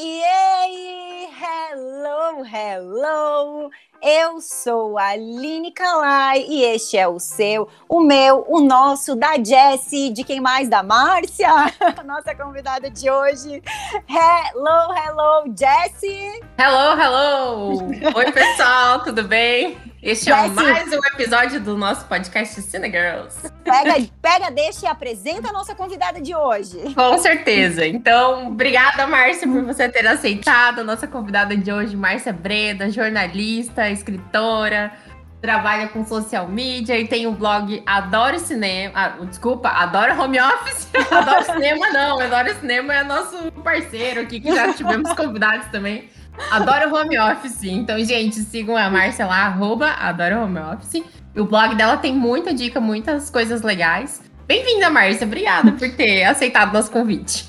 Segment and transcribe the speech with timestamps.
[0.00, 3.68] E aí, hello, hello!
[4.00, 9.34] Eu sou a Aline Kalai e este é o seu, o meu, o nosso, da
[9.42, 10.68] Jessie, de quem mais?
[10.68, 11.50] Da Márcia,
[12.06, 13.60] nossa convidada de hoje.
[14.08, 16.44] Hello, hello, Jessie!
[16.56, 17.78] Hello, hello!
[18.14, 19.87] Oi, pessoal, tudo bem?
[20.00, 23.36] Este é mais um episódio do nosso podcast Cine Girls.
[23.64, 26.94] Pega, pega, deixa e apresenta a nossa convidada de hoje.
[26.94, 27.84] Com certeza.
[27.84, 33.90] Então, obrigada, Márcia, por você ter aceitado a nossa convidada de hoje, Márcia Breda, jornalista,
[33.90, 34.92] escritora,
[35.40, 38.92] trabalha com social media e tem o um blog Adoro Cinema.
[38.94, 40.88] Ah, desculpa, Adoro Home Office.
[41.10, 42.20] Adoro Cinema, não.
[42.20, 46.08] Adoro Cinema é nosso parceiro aqui, que já tivemos convidados também.
[46.50, 47.64] Adoro home office.
[47.64, 51.02] Então, gente, sigam a Márcia lá, arroba Adoro Home Office.
[51.36, 54.22] O blog dela tem muita dica, muitas coisas legais.
[54.46, 55.26] Bem-vinda, Márcia.
[55.26, 57.46] Obrigada por ter aceitado nosso convite.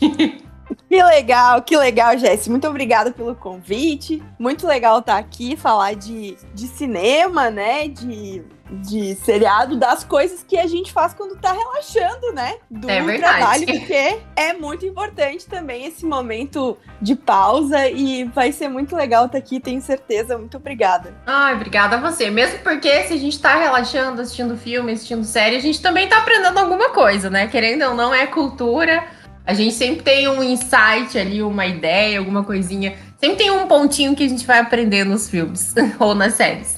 [0.88, 2.48] Que legal, que legal, Jess.
[2.48, 4.22] Muito obrigada pelo convite.
[4.38, 7.88] Muito legal estar aqui, falar de, de cinema, né?
[7.88, 12.56] De de seriado das coisas que a gente faz quando tá relaxando, né?
[12.70, 18.68] Do é trabalho, porque é muito importante também esse momento de pausa e vai ser
[18.68, 20.38] muito legal estar tá aqui, tenho certeza.
[20.38, 21.14] Muito obrigada.
[21.26, 22.30] Ai, obrigada a você.
[22.30, 26.18] Mesmo porque se a gente tá relaxando, assistindo filme, assistindo série, a gente também tá
[26.18, 27.48] aprendendo alguma coisa, né?
[27.48, 29.04] Querendo ou não, é cultura.
[29.46, 32.96] A gente sempre tem um insight ali, uma ideia, alguma coisinha.
[33.18, 36.78] Sempre tem um pontinho que a gente vai aprender nos filmes ou nas séries.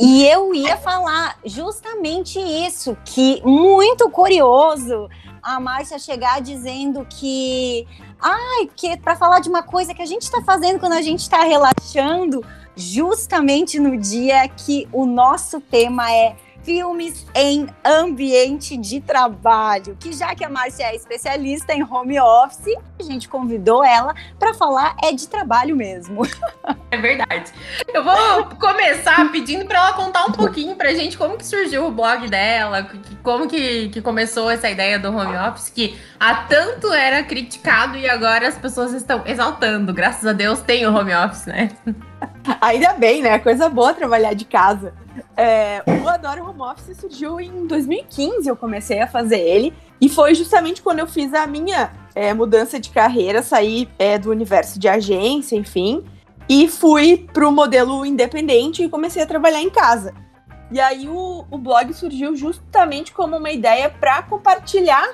[0.00, 5.10] E eu ia falar justamente isso, que muito curioso
[5.42, 7.86] a Márcia chegar dizendo que,
[8.18, 11.20] ai, que para falar de uma coisa que a gente está fazendo quando a gente
[11.20, 12.42] está relaxando,
[12.74, 20.34] justamente no dia que o nosso tema é filmes em ambiente de trabalho, que já
[20.34, 25.12] que a Márcia é especialista em home office, a gente convidou ela para falar é
[25.12, 26.22] de trabalho mesmo.
[26.92, 27.52] É verdade.
[27.94, 31.90] Eu vou começar pedindo para ela contar um pouquinho pra gente como que surgiu o
[31.92, 32.90] blog dela,
[33.22, 38.08] como que, que começou essa ideia do home office, que há tanto era criticado e
[38.08, 39.94] agora as pessoas estão exaltando.
[39.94, 41.70] Graças a Deus tem o home office, né?
[42.60, 43.38] Ainda bem, né?
[43.38, 44.92] Coisa boa trabalhar de casa.
[45.36, 49.74] É, o Adoro Home Office surgiu em 2015, eu comecei a fazer ele.
[50.00, 54.30] E foi justamente quando eu fiz a minha é, mudança de carreira, saí é, do
[54.30, 56.04] universo de agência, enfim,
[56.48, 60.14] e fui para o modelo independente e comecei a trabalhar em casa.
[60.70, 65.10] E aí o, o blog surgiu justamente como uma ideia para compartilhar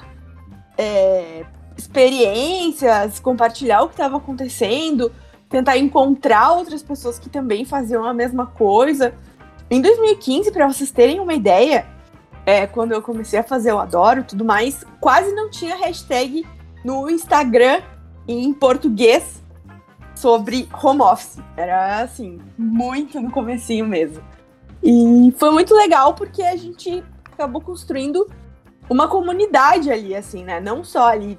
[0.77, 1.45] é,
[1.77, 5.11] experiências, compartilhar o que estava acontecendo,
[5.49, 9.15] tentar encontrar outras pessoas que também faziam a mesma coisa.
[9.69, 11.87] Em 2015, para vocês terem uma ideia,
[12.45, 16.47] é, quando eu comecei a fazer o Adoro tudo mais, quase não tinha hashtag
[16.85, 17.83] no Instagram
[18.29, 19.43] em português
[20.15, 21.39] sobre home office.
[21.57, 24.23] Era assim, muito no comecinho mesmo.
[24.83, 28.31] E foi muito legal porque a gente acabou construindo
[28.89, 30.61] uma comunidade ali, assim, né?
[30.61, 31.37] Não só ali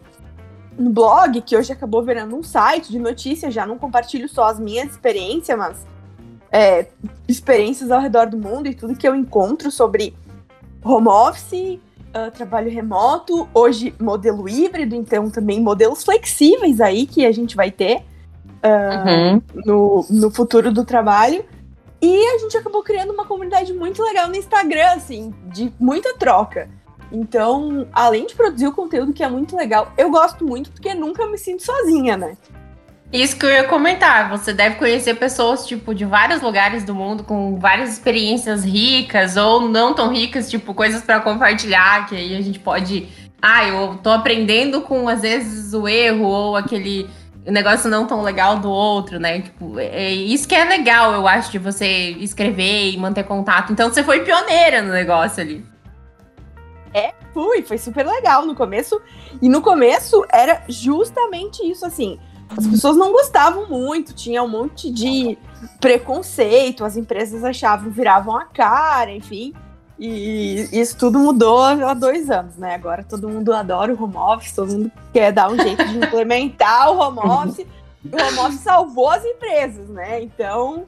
[0.77, 4.59] no blog, que hoje acabou virando um site de notícias, já não compartilho só as
[4.59, 5.87] minhas experiências, mas
[6.51, 6.87] é,
[7.27, 10.15] experiências ao redor do mundo e tudo que eu encontro sobre
[10.83, 11.79] home office,
[12.17, 17.71] uh, trabalho remoto, hoje modelo híbrido, então também modelos flexíveis aí que a gente vai
[17.71, 18.03] ter
[18.63, 19.41] uh, uhum.
[19.65, 21.43] no, no futuro do trabalho.
[21.99, 26.69] E a gente acabou criando uma comunidade muito legal no Instagram, assim, de muita troca.
[27.11, 31.25] Então, além de produzir o conteúdo que é muito legal, eu gosto muito porque nunca
[31.25, 32.37] me sinto sozinha, né?
[33.11, 34.29] Isso que eu ia comentar.
[34.29, 39.61] Você deve conhecer pessoas, tipo, de vários lugares do mundo, com várias experiências ricas ou
[39.61, 43.07] não tão ricas, tipo, coisas para compartilhar, que aí a gente pode.
[43.41, 47.09] Ah, eu tô aprendendo com, às vezes, o erro ou aquele
[47.45, 49.39] negócio não tão legal do outro, né?
[49.41, 53.71] Tipo, é isso que é legal, eu acho, de você escrever e manter contato.
[53.71, 55.65] Então, você foi pioneira no negócio ali.
[56.93, 58.99] É, fui, foi super legal no começo.
[59.41, 62.19] E no começo era justamente isso, assim
[62.55, 65.37] as pessoas não gostavam muito, tinha um monte de
[65.79, 69.53] preconceito, as empresas achavam, viravam a cara, enfim.
[69.99, 72.75] E isso tudo mudou há dois anos, né?
[72.75, 76.91] Agora todo mundo adora o home office, todo mundo quer dar um jeito de implementar
[76.91, 77.65] o home office.
[78.05, 80.21] O home office salvou as empresas, né?
[80.21, 80.85] Então,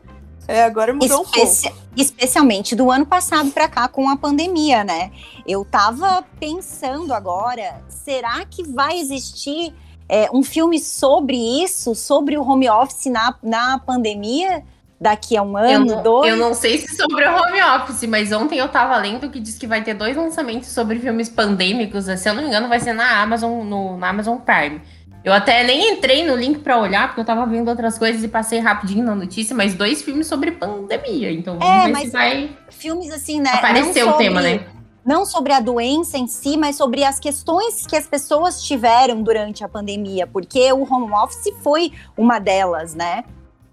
[0.47, 1.89] é, agora mudou Especi um pouco.
[1.97, 5.11] Especialmente do ano passado para cá com a pandemia, né?
[5.45, 9.73] Eu tava pensando agora, será que vai existir
[10.09, 14.63] é, um filme sobre isso, sobre o home office na, na pandemia,
[14.99, 16.29] daqui a um ano, eu não, dois?
[16.31, 19.57] Eu não sei se sobre o home office, mas ontem eu tava lendo que diz
[19.57, 22.91] que vai ter dois lançamentos sobre filmes pandêmicos, se eu não me engano vai ser
[22.93, 24.81] na Amazon, no, na Amazon Prime.
[25.23, 28.27] Eu até nem entrei no link para olhar, porque eu tava vendo outras coisas e
[28.29, 31.29] passei rapidinho na notícia, mas dois filmes sobre pandemia.
[31.31, 33.49] Então vamos É, ver mas se vai Filmes assim, né?
[33.53, 34.65] aparecer não o tema, sobre- né?
[35.05, 39.63] Não sobre a doença em si, mas sobre as questões que as pessoas tiveram durante
[39.63, 43.23] a pandemia, porque o home office foi uma delas, né?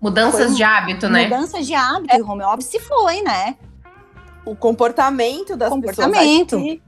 [0.00, 1.24] Mudanças Foi de hábito, né?
[1.24, 3.56] Mudanças de hábito, e o home office foi, né?
[4.44, 6.56] O comportamento das Comportamento.
[6.56, 6.62] pessoas.
[6.62, 6.82] Acho que,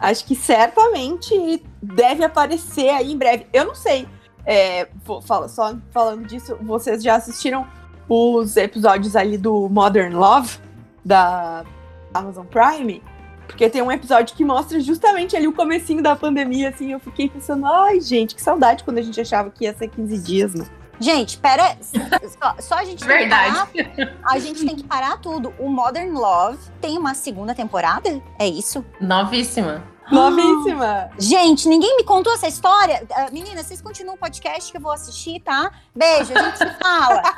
[0.00, 3.46] acho que certamente deve aparecer aí em breve.
[3.52, 4.08] Eu não sei.
[4.46, 7.66] É, vou, fala, só falando disso, vocês já assistiram
[8.08, 10.58] os episódios ali do Modern Love
[11.04, 11.64] da
[12.12, 13.02] Amazon Prime?
[13.46, 17.28] Porque tem um episódio que mostra justamente ali o comecinho da pandemia, assim, eu fiquei
[17.28, 20.66] pensando, ai, gente, que saudade quando a gente achava que ia ser 15 dias, né?
[21.00, 21.76] Gente, pera.
[21.82, 23.54] Só, só a gente tem que Verdade.
[23.96, 24.12] parar.
[24.24, 25.52] A gente tem que parar tudo.
[25.58, 28.22] O Modern Love tem uma segunda temporada?
[28.38, 28.84] É isso?
[29.00, 29.82] Novíssima.
[30.12, 31.10] Novíssima!
[31.18, 33.06] Gente, ninguém me contou essa história.
[33.12, 35.70] Ah, Meninas, vocês continuam o podcast que eu vou assistir, tá?
[35.94, 37.22] Beijo, a gente se fala.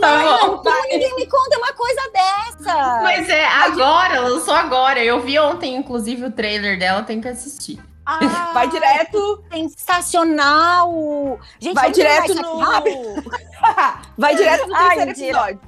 [0.00, 0.62] Tá Não, bom.
[0.62, 3.00] como ninguém me conta uma coisa dessa?
[3.02, 5.02] Mas é, agora, lançou agora.
[5.02, 7.80] Eu vi ontem, inclusive, o trailer dela, tem que assistir.
[8.06, 11.38] Ah, Vai direto, Sensacional!
[11.60, 12.58] Gente, vai direto no.
[14.16, 15.60] vai direto no terceiro episódio.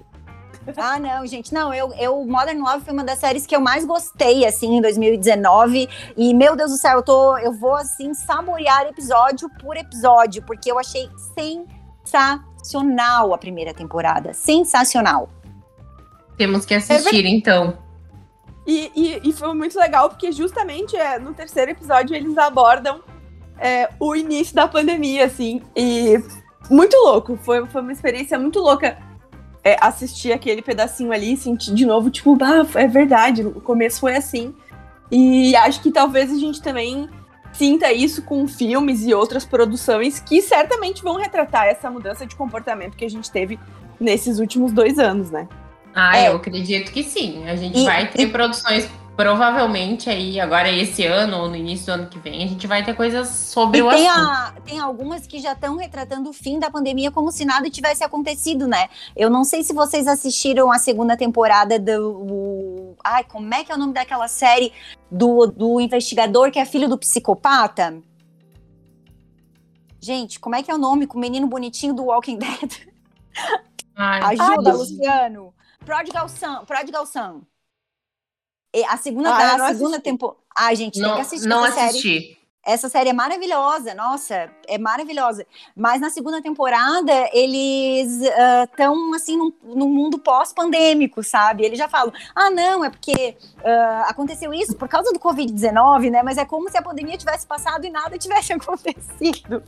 [0.76, 3.84] Ah, não, gente, não, eu, eu Modern Love foi uma das séries que eu mais
[3.84, 5.88] gostei, assim, em 2019.
[6.16, 10.70] E, meu Deus do céu, eu tô, eu vou, assim, saborear episódio por episódio, porque
[10.70, 11.08] eu achei
[12.04, 14.32] sensacional a primeira temporada.
[14.32, 15.28] Sensacional.
[16.36, 17.78] Temos que assistir, então.
[18.66, 23.00] E, e, e foi muito legal, porque justamente é, no terceiro episódio eles abordam
[23.58, 25.62] é, o início da pandemia, assim.
[25.76, 26.22] E
[26.70, 27.36] muito louco.
[27.42, 28.96] Foi, foi uma experiência muito louca
[29.62, 34.00] é, assistir aquele pedacinho ali e sentir de novo, tipo, ah, é verdade, o começo
[34.00, 34.54] foi assim.
[35.10, 37.08] E acho que talvez a gente também
[37.52, 42.96] sinta isso com filmes e outras produções que certamente vão retratar essa mudança de comportamento
[42.96, 43.58] que a gente teve
[43.98, 45.48] nesses últimos dois anos, né?
[45.94, 46.28] Ah, É.
[46.28, 47.46] eu acredito que sim.
[47.48, 48.88] A gente E- vai ter e- produções,
[49.20, 52.82] provavelmente, aí, agora esse ano ou no início do ano que vem, a gente vai
[52.82, 54.26] ter coisas sobre E o tem, assunto.
[54.30, 58.02] a, tem algumas que já estão retratando o fim da pandemia como se nada tivesse
[58.02, 58.88] acontecido, né?
[59.14, 62.12] Eu não sei se vocês assistiram a segunda temporada do.
[62.12, 64.72] o- ai, como é que é o nome daquela série
[65.10, 68.02] do, do investigador que é filho do psicopata?
[70.00, 72.72] Gente, como é que é o nome com o menino bonitinho do Walking Dead?
[73.94, 74.90] Ai, Ajuda, Deus.
[74.90, 75.52] Luciano.
[75.84, 76.64] Prodigal Son.
[76.64, 77.42] Prodigal Son.
[78.74, 80.38] E a segunda, Ah, a segunda temporada.
[80.56, 81.88] Ai, gente, tem Não, que assistir não essa série.
[81.88, 82.36] assisti.
[82.62, 85.46] Essa série é maravilhosa, nossa, é maravilhosa.
[85.74, 88.20] Mas na segunda temporada, eles
[88.62, 91.64] estão, assim, num, num mundo pós-pandêmico, sabe?
[91.64, 93.34] Eles já falam, ah, não, é porque
[93.64, 96.22] ah, aconteceu isso por causa do Covid-19, né?
[96.22, 99.62] Mas é como se a pandemia tivesse passado e nada tivesse acontecido.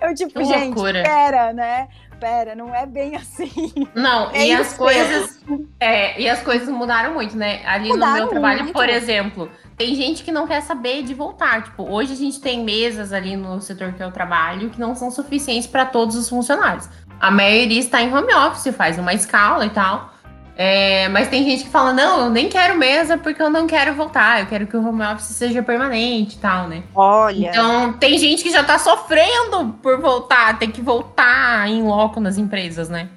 [0.00, 1.02] Eu, tipo, Que gente, loucura.
[1.02, 1.88] pera, né?
[2.18, 3.72] Pera, não é bem assim.
[3.94, 5.38] Não, É e as coisas.
[5.78, 7.60] É, e as coisas mudaram muito, né?
[7.66, 8.72] Ali no Mudaram meu trabalho, muito.
[8.72, 11.62] por exemplo, tem gente que não quer saber de voltar.
[11.62, 15.10] Tipo, hoje a gente tem mesas ali no setor que eu trabalho que não são
[15.10, 16.88] suficientes para todos os funcionários.
[17.20, 20.12] A maioria está em home office, faz uma escala e tal.
[20.58, 23.94] É, mas tem gente que fala: não, eu nem quero mesa porque eu não quero
[23.94, 24.40] voltar.
[24.40, 26.82] Eu quero que o home office seja permanente e tal, né?
[26.94, 27.50] Olha.
[27.50, 32.38] Então, tem gente que já tá sofrendo por voltar, tem que voltar em loco nas
[32.38, 33.10] empresas, né?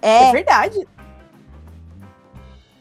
[0.00, 0.86] É, é, verdade.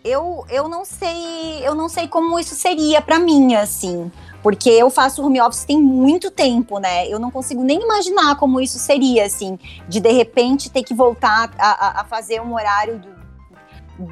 [0.04, 4.12] eu, eu não sei, eu não sei como isso seria pra mim, assim.
[4.50, 7.06] Porque eu faço home office tem muito tempo, né?
[7.10, 11.52] Eu não consigo nem imaginar como isso seria, assim, de de repente ter que voltar
[11.60, 13.18] a, a- fazer um horário do-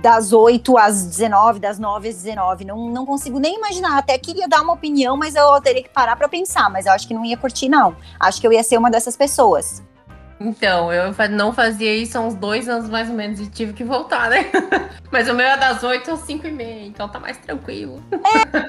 [0.01, 2.65] das 8 às 19, das 9 às 19.
[2.65, 3.98] Não, não consigo nem imaginar.
[3.98, 6.70] Até queria dar uma opinião, mas eu teria que parar pra pensar.
[6.70, 7.96] Mas eu acho que não ia curtir, não.
[8.20, 9.82] Acho que eu ia ser uma dessas pessoas.
[10.39, 13.84] Então, eu não fazia isso há uns dois anos mais ou menos e tive que
[13.84, 14.46] voltar, né?
[15.12, 18.04] Mas o meu é das 8 às 5 e meia, então tá mais tranquilo.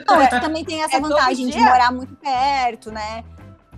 [0.06, 3.24] Não, é que também tem essa É vantagem de morar muito perto, né?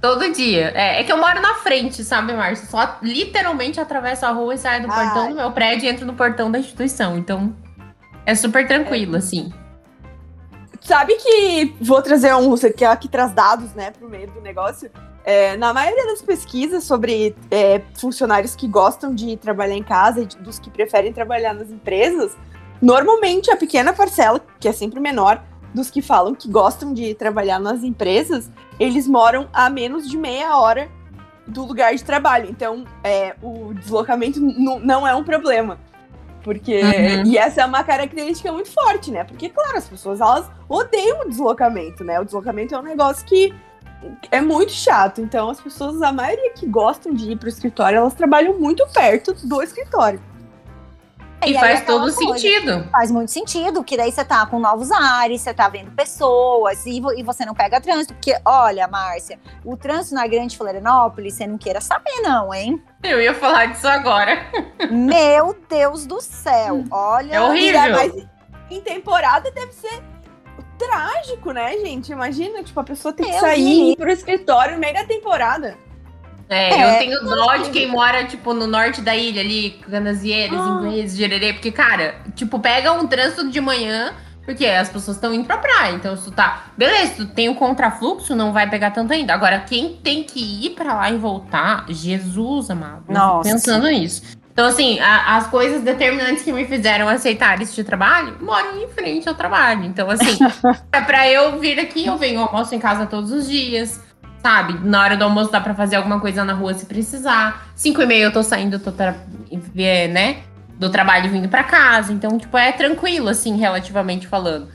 [0.00, 0.71] Todo dia.
[0.75, 2.68] É, é que eu moro na frente, sabe, Márcio?
[2.68, 5.04] Só literalmente atravesso a rua e saio do Ai.
[5.04, 7.18] portão do meu prédio e entro no portão da instituição.
[7.18, 7.57] Então,
[8.25, 9.52] é super tranquilo, assim.
[10.80, 14.90] Sabe que vou trazer um que aqui traz dados, né, pro meio do negócio.
[15.28, 20.26] É, na maioria das pesquisas sobre é, funcionários que gostam de trabalhar em casa e
[20.26, 22.35] de- dos que preferem trabalhar nas empresas,
[22.80, 25.42] normalmente a pequena parcela, que é sempre menor,
[25.75, 30.56] dos que falam que gostam de trabalhar nas empresas, eles moram a menos de meia
[30.56, 30.88] hora
[31.47, 32.49] do lugar de trabalho.
[32.49, 35.78] Então, é, o deslocamento não é um problema.
[36.42, 36.80] Porque.
[36.80, 37.26] Uhum.
[37.26, 39.25] E essa é uma característica muito forte, né?
[39.25, 42.18] Porque, claro, as pessoas elas odeiam o deslocamento, né?
[42.18, 43.52] O deslocamento é um negócio que
[44.31, 45.21] é muito chato.
[45.21, 49.35] Então, as pessoas, a maioria que gostam de ir pro escritório, elas trabalham muito perto
[49.47, 50.21] do escritório.
[51.47, 52.88] E, aí faz todo coisa, sentido.
[52.90, 57.00] Faz muito sentido, que daí você tá com novos ares, você tá vendo pessoas e,
[57.00, 58.12] vo- e você não pega trânsito.
[58.14, 62.83] Porque, olha, Márcia, o trânsito na Grande Florianópolis, você não queira saber, não, hein?
[63.05, 64.50] Eu ia falar disso agora.
[64.90, 67.35] Meu Deus do céu, olha.
[67.35, 67.93] É horrível.
[67.93, 68.12] Mais
[68.69, 70.02] em temporada deve ser
[70.78, 72.12] trágico, né, gente?
[72.12, 75.76] Imagina, tipo, a pessoa tem que Deus sair me e ir pro escritório mega temporada.
[76.49, 80.58] É, É, eu tenho dó de quem mora, tipo, no norte da ilha ali, Canasieres,
[80.58, 80.78] Ah.
[80.80, 84.14] ingleses, gererê, porque, cara, tipo, pega um trânsito de manhã,
[84.47, 87.54] porque as pessoas estão indo pra praia, então se tu tá, beleza, tu tem o
[87.54, 89.35] contrafluxo, não vai pegar tanto ainda.
[89.35, 93.50] Agora, quem tem que ir pra lá e voltar, Jesus amado, eu Nossa.
[93.50, 94.23] pensando nisso.
[94.59, 99.29] Então, assim, a- as coisas determinantes que me fizeram aceitar esse trabalho moram em frente
[99.29, 99.85] ao trabalho.
[99.85, 100.37] Então, assim,
[100.93, 104.00] é pra eu vir aqui, eu venho, almoço em casa todos os dias,
[104.43, 104.77] sabe?
[104.83, 107.69] Na hora do almoço dá pra fazer alguma coisa na rua se precisar.
[107.77, 108.93] Cinco e meia eu tô saindo, eu tô,
[109.77, 110.38] é, né?
[110.71, 112.12] Do trabalho vindo pra casa.
[112.12, 114.67] Então, tipo, é tranquilo, assim, relativamente falando.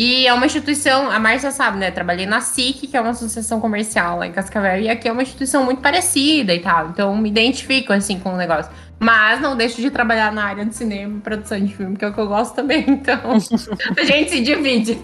[0.00, 1.90] E é uma instituição, a Márcia sabe, né?
[1.90, 5.22] Trabalhei na SIC, que é uma associação comercial lá em Cascavel, e aqui é uma
[5.22, 6.90] instituição muito parecida e tal.
[6.90, 8.70] Então, me identifico, assim, com o negócio.
[9.00, 12.08] Mas não deixo de trabalhar na área de cinema e produção de filme, que é
[12.08, 12.84] o que eu gosto também.
[12.88, 13.18] Então,
[13.98, 15.00] a gente se divide.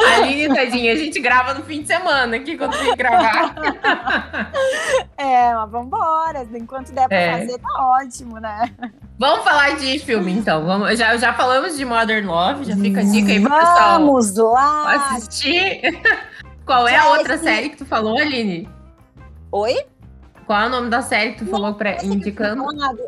[0.00, 3.52] A Aline, tadinha, a gente grava no fim de semana aqui quando tem que gravar.
[5.18, 6.46] É, mas vambora.
[6.54, 7.38] Enquanto der pra É.
[7.40, 7.68] fazer, tá
[8.00, 8.70] ótimo, né?
[9.18, 10.64] Vamos falar de filme, então.
[10.66, 14.36] Vamos, já, já falamos de Modern Love, já fica a dica aí pro pessoal Vamos
[14.36, 14.92] lá!
[15.16, 15.80] assistir.
[16.66, 17.44] Qual é a outra Jessie.
[17.44, 18.68] série que tu falou, Aline?
[19.52, 19.86] Oi?
[20.46, 22.62] Qual é o nome da série que tu falou pra, indicando?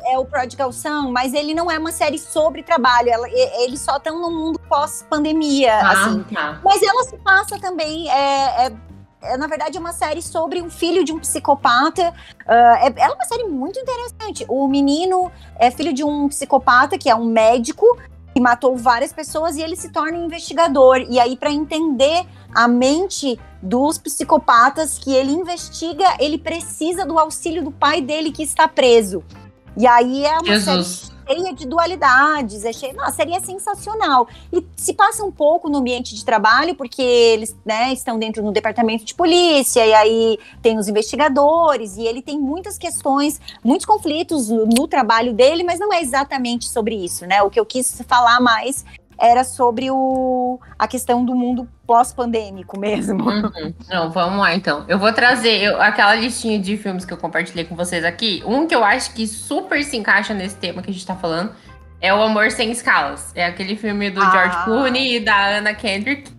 [0.07, 3.11] É o Prodigal Son, mas ele não é uma série sobre trabalho.
[3.11, 3.29] Ela-
[3.63, 6.25] eles só estão no mundo pós-pandemia, assim.
[6.33, 6.61] Ah, tá.
[6.65, 8.11] Mas ela se passa também.
[8.11, 8.73] É, é-
[9.21, 12.15] é, na verdade, é uma série sobre um filho de um psicopata.
[12.47, 14.45] Ah, é, ela é uma série muito interessante.
[14.49, 17.99] O menino é filho de um psicopata, que é um médico,
[18.33, 20.99] que matou várias pessoas, e ele se torna investigador.
[21.09, 27.65] E aí, para entender a mente dos psicopatas que ele investiga, ele precisa do auxílio
[27.65, 29.25] do pai dele que está preso.
[29.77, 31.13] E aí é uma série Jesus.
[31.29, 34.27] Cheia de dualidades, é cheia, não, seria sensacional.
[34.53, 38.51] E se passa um pouco no ambiente de trabalho, porque eles né, estão dentro do
[38.51, 44.49] departamento de polícia, e aí tem os investigadores, e ele tem muitas questões, muitos conflitos
[44.49, 47.43] no, no trabalho dele, mas não é exatamente sobre isso, né?
[47.43, 48.85] O que eu quis falar mais
[49.21, 53.25] era sobre o, a questão do mundo pós-pandêmico mesmo.
[53.29, 53.75] Uhum.
[53.89, 54.85] Não, vamos lá então.
[54.89, 58.43] Eu vou trazer eu- aquela listinha de filmes que eu compartilhei com vocês aqui.
[58.47, 61.53] Um que eu acho que super se encaixa nesse tema que a gente tá falando
[62.01, 63.33] é O Amor Sem Escalas.
[63.35, 64.31] É aquele filme do Ah.
[64.31, 66.31] George Clooney e da Anna Kendrick,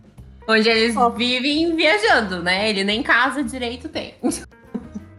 [0.47, 1.09] onde eles Oh.
[1.09, 2.69] vivem viajando, né?
[2.69, 4.15] Ele nem casa direito tem.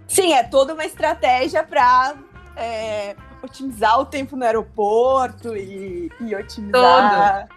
[0.09, 2.14] Sim, é toda uma estratégia pra
[2.57, 7.49] é, otimizar o tempo no aeroporto e, e otimizar.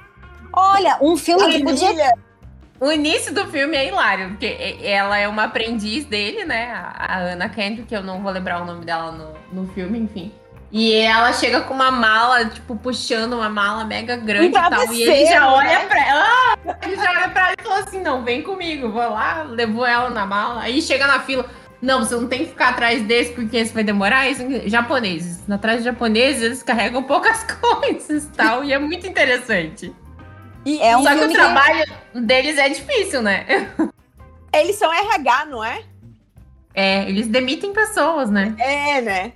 [0.51, 2.13] Olha, um filme que podia.
[2.79, 6.71] O início do filme é hilário, porque ela é uma aprendiz dele, né?
[6.73, 9.99] A a Anna Kendrick, que eu não vou lembrar o nome dela no, no filme,
[9.99, 10.33] enfim.
[10.73, 14.63] E ela chega com uma mala, tipo, puxando uma mala mega grande e tal.
[14.91, 15.85] E ele já travesseiro, olha né?
[15.85, 16.23] pra ela.
[16.25, 16.77] ah!
[16.81, 20.09] Ele já olha pra ela e fala assim: não, vem comigo, vou lá, levou ela
[20.09, 20.61] na mala.
[20.61, 21.45] Aí chega na fila.
[21.83, 24.29] Não, você não tem que ficar atrás desse, porque esse vai demorar.
[24.29, 25.43] Isso, japoneses.
[25.51, 28.63] Atrás de japoneses, eles carregam poucas coisas e tal.
[28.63, 29.93] E é muito interessante.
[30.65, 31.85] E, É um Só que o filme que- trabalho
[32.15, 33.69] deles é difícil, né?
[34.55, 35.83] eles são RH, não é?
[36.73, 38.55] É, eles demitem pessoas, né?
[38.57, 39.33] É, né?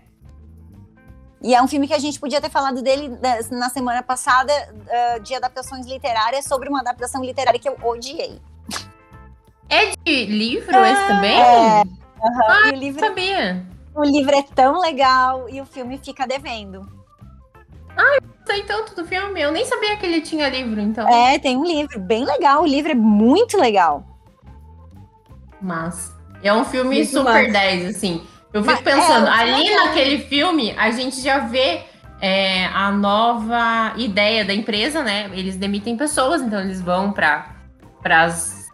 [1.44, 3.12] E é um filme que a gente podia ter falado dele
[3.52, 4.54] na semana passada,
[4.90, 8.42] ah, de adaptações literárias, sobre uma adaptação literária que eu odiei.
[9.70, 11.38] É de livro esse também?
[11.42, 12.07] é.
[12.22, 13.66] Ah, e o livro, Sabia.
[13.96, 16.98] o livro é tão legal e o filme fica devendo.
[18.46, 19.42] Sei tanto do filme.
[19.42, 21.08] Eu nem sabia que ele tinha livro, então.
[21.08, 24.06] É, tem um livro bem legal, o livro é muito legal.
[25.62, 26.16] Mas.
[26.44, 27.52] É um filme Muito super massa.
[27.52, 28.22] 10, assim.
[28.54, 29.86] Eu fico Mas, pensando, é, ali legal.
[29.86, 31.82] naquele filme, a gente já vê
[32.22, 35.30] é, a nova ideia da empresa, né?
[35.34, 37.56] Eles demitem pessoas, então eles vão para
[38.06, 38.67] as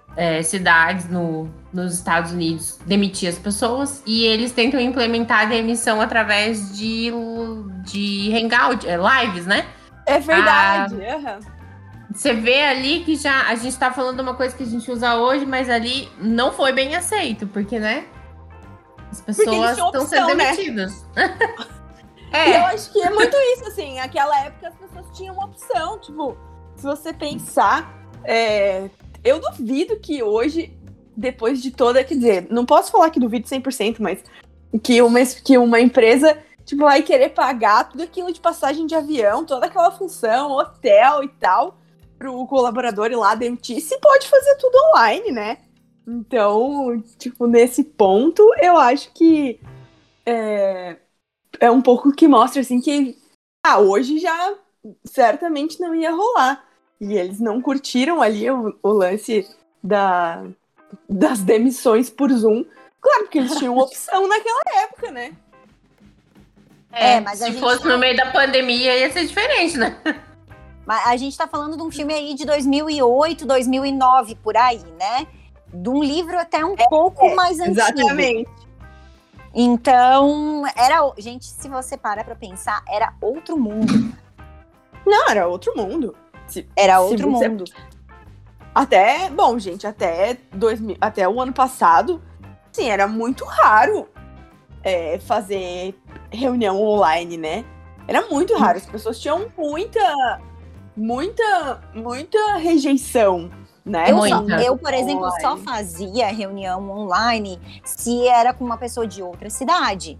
[0.44, 6.78] cidades no, nos Estados Unidos demitir as pessoas e eles tentam implementar a demissão através
[6.78, 7.12] de,
[7.84, 9.66] de hangout, é, lives, né?
[10.06, 11.04] É verdade.
[11.06, 11.16] Ah.
[11.16, 11.40] aham.
[12.14, 15.16] Você vê ali que já a gente tá falando uma coisa que a gente usa
[15.16, 18.06] hoje, mas ali não foi bem aceito, porque, né?
[19.12, 20.52] As pessoas estão sendo né?
[20.52, 21.06] demitidas.
[22.34, 23.96] E eu é, acho que é muito isso, assim.
[23.98, 26.00] Naquela época as pessoas tinham uma opção.
[26.00, 26.36] Tipo,
[26.76, 27.94] se você pensar,
[28.24, 28.90] é,
[29.24, 30.78] eu duvido que hoje
[31.16, 34.24] depois de toda, quer dizer, não posso falar que duvido 100%, mas
[34.82, 39.46] que uma, que uma empresa tipo, vai querer pagar tudo aquilo de passagem de avião,
[39.46, 41.78] toda aquela função, hotel e tal,
[42.18, 45.58] pro colaborador ir lá demitir, se pode fazer tudo online, né?
[46.08, 49.60] Então, tipo, nesse ponto, eu acho que
[50.26, 50.98] é,
[51.60, 53.18] é um pouco que mostra, assim, que
[53.66, 54.54] ah, hoje já
[55.06, 56.66] certamente não ia rolar.
[57.04, 59.46] E eles não curtiram ali o, o lance
[59.84, 60.42] da,
[61.10, 62.64] das demissões por Zoom.
[63.02, 65.34] Claro, porque eles tinham opção naquela época, né?
[66.94, 67.90] É, é mas se fosse tá...
[67.90, 69.98] no meio da pandemia ia ser diferente, né?
[70.86, 75.26] Mas a gente tá falando de um filme aí de 2008, 2009, por aí, né?
[75.74, 77.80] De um livro até um é, pouco é, mais antigo.
[77.80, 78.50] Exatamente.
[79.56, 81.10] Então, era.
[81.18, 84.14] Gente, se você parar pra pensar, era outro mundo.
[85.06, 86.14] Não, era outro mundo.
[86.54, 87.64] Se, era outro mundo.
[88.76, 92.22] Até, bom, gente, até, dois, até o ano passado,
[92.72, 94.08] sim, era muito raro
[94.84, 95.96] é, fazer
[96.32, 97.66] reunião online, né?
[98.08, 98.78] Era muito raro.
[98.78, 100.40] As pessoas tinham muita,
[100.96, 103.50] muita, muita rejeição.
[103.84, 104.12] Né?
[104.12, 105.42] Eu, só, eu, por exemplo, online.
[105.42, 110.20] só fazia reunião online se era com uma pessoa de outra cidade.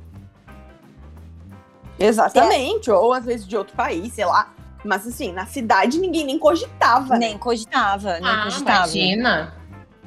[1.98, 2.94] Exatamente, é.
[2.94, 4.53] ou às vezes de outro país, sei lá.
[4.84, 7.18] Mas assim, na cidade ninguém nem cogitava.
[7.18, 7.40] Nem né?
[7.40, 8.78] cogitava, nem ah, cogitava.
[8.80, 9.54] Imagina.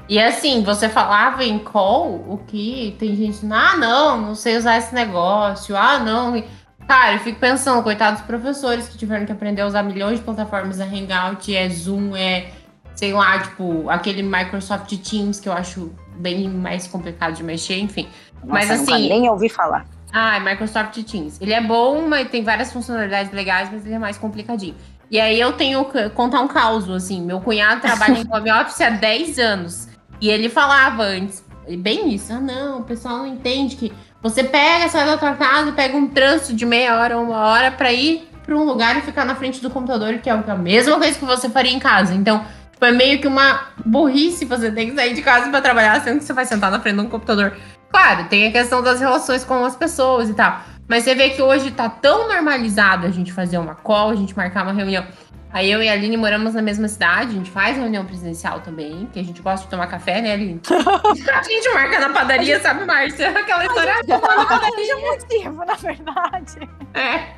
[0.08, 4.78] E assim, você falava em call, o que tem gente, ah, não, não sei usar
[4.78, 6.42] esse negócio, ah, não.
[6.86, 10.78] Cara, eu fico pensando, coitados professores que tiveram que aprender a usar milhões de plataformas,
[10.78, 12.52] é Hangout, é Zoom, é,
[12.94, 18.08] sei lá, tipo, aquele Microsoft Teams que eu acho bem mais complicado de mexer, enfim.
[18.44, 19.08] Nossa, mas assim.
[19.08, 19.84] Nem ouvi falar.
[20.12, 21.40] Ah, Microsoft Teams.
[21.40, 24.74] Ele é bom, mas tem várias funcionalidades legais, mas ele é mais complicadinho.
[25.10, 27.20] E aí eu tenho que contar um caos, assim.
[27.20, 29.88] Meu cunhado trabalha em home office há 10 anos.
[30.20, 31.44] E ele falava antes,
[31.78, 32.32] bem isso.
[32.32, 36.08] Ah, não, o pessoal não entende que você pega, sai da tua casa, pega um
[36.08, 39.60] trânsito de meia hora, uma hora para ir para um lugar e ficar na frente
[39.60, 42.14] do computador, que é a mesma coisa que você faria em casa.
[42.14, 46.00] Então, tipo, é meio que uma burrice você ter que sair de casa para trabalhar,
[46.00, 47.56] sendo que você vai sentar na frente de um computador.
[47.96, 50.60] Claro, tem a questão das relações com as pessoas e tal.
[50.86, 54.36] Mas você vê que hoje tá tão normalizado a gente fazer uma call, a gente
[54.36, 55.02] marcar uma reunião.
[55.50, 59.08] Aí eu e a Aline moramos na mesma cidade, a gente faz reunião presencial também,
[59.14, 60.60] que a gente gosta de tomar café, né, Aline?
[60.68, 63.30] a gente marca na padaria, sabe, Márcia?
[63.30, 63.94] Aquela história.
[63.94, 66.68] A gente na padaria motivo, na verdade.
[66.92, 67.34] É.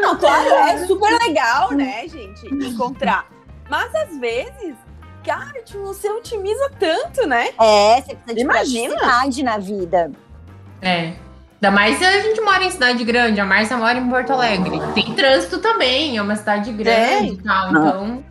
[0.00, 3.28] Não, claro, é super legal, né, gente, encontrar.
[3.70, 4.74] Mas às vezes
[5.22, 7.48] cara, tipo, você otimiza tanto, né?
[7.60, 8.94] É, você precisa de Imagina.
[9.44, 10.10] na vida.
[10.80, 11.14] É.
[11.62, 13.40] Ainda mais se a gente mora em cidade grande.
[13.40, 14.80] A Márcia mora em Porto Alegre.
[14.94, 17.32] Tem trânsito também, é uma cidade grande é.
[17.32, 17.70] e tal.
[17.70, 18.24] Então.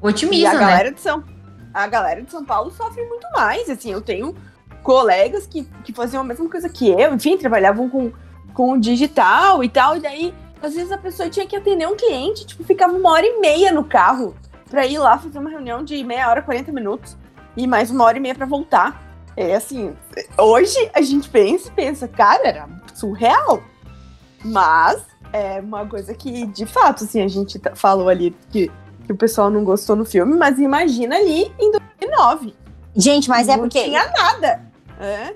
[0.00, 0.58] Otimiza, e a né?
[0.58, 1.24] galera de São
[1.72, 3.68] A galera de São Paulo sofre muito mais.
[3.68, 4.34] Assim, eu tenho
[4.82, 8.10] colegas que, que faziam a mesma coisa que eu, enfim, trabalhavam com,
[8.54, 9.96] com o digital e tal.
[9.96, 13.26] E daí, às vezes, a pessoa tinha que atender um cliente, tipo, ficava uma hora
[13.26, 14.34] e meia no carro
[14.74, 17.16] pra ir lá fazer uma reunião de meia hora, 40 minutos.
[17.56, 19.00] E mais uma hora e meia pra voltar.
[19.36, 19.96] É assim,
[20.36, 23.62] hoje a gente pensa e pensa, cara, era surreal.
[24.44, 25.00] Mas
[25.32, 28.68] é uma coisa que, de fato, assim, a gente falou ali que,
[29.06, 32.54] que o pessoal não gostou no filme, mas imagina ali em 2009.
[32.96, 33.78] Gente, mas é não porque.
[33.78, 34.60] Não tinha nada.
[34.98, 35.34] É.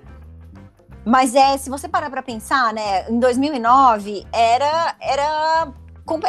[1.05, 5.73] Mas é, se você parar pra pensar, né, em 2009 era, era,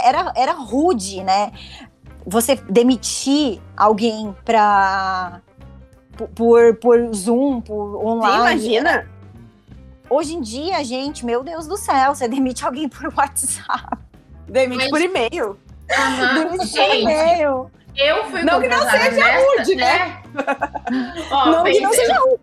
[0.03, 1.51] era, era rude, né?
[2.29, 5.41] Você demitir alguém pra
[6.35, 8.59] por, por Zoom, por online.
[8.61, 9.09] Você imagina?
[10.09, 13.97] Hoje em dia, gente, meu Deus do céu, você demite alguém por WhatsApp.
[14.47, 14.89] Demite Mas...
[14.89, 15.47] por e-mail.
[15.47, 16.33] Uhum.
[16.51, 17.71] Demite por e-mail.
[17.95, 20.21] Eu fui Não que não seja nessa, rude, né?
[21.31, 22.39] Ó, não que não seja rude.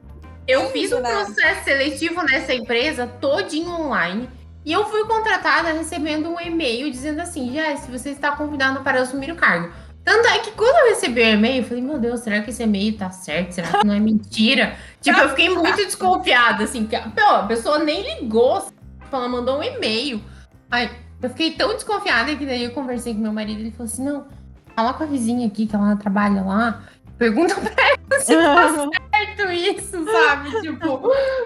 [0.46, 1.10] Eu fiz um né?
[1.10, 4.28] processo seletivo nessa empresa todinho online.
[4.66, 9.00] E eu fui contratada recebendo um e-mail dizendo assim: já, se você está convidado para
[9.00, 9.72] assumir o cargo.
[10.04, 12.62] Tanto é que quando eu recebi o e-mail, eu falei, meu Deus, será que esse
[12.62, 13.52] e-mail tá certo?
[13.52, 14.76] Será que não é mentira?
[15.00, 19.58] tipo, eu fiquei muito desconfiada, assim, que pô, a pessoa nem ligou, tipo, ela mandou
[19.58, 20.22] um e-mail.
[20.70, 20.88] Aí,
[21.20, 24.26] eu fiquei tão desconfiada que daí eu conversei com meu marido ele falou assim: não,
[24.74, 26.82] fala com a vizinha aqui que ela trabalha lá.
[27.18, 30.50] Pergunta pra ela se tá certo isso, sabe?
[30.60, 30.98] Tipo,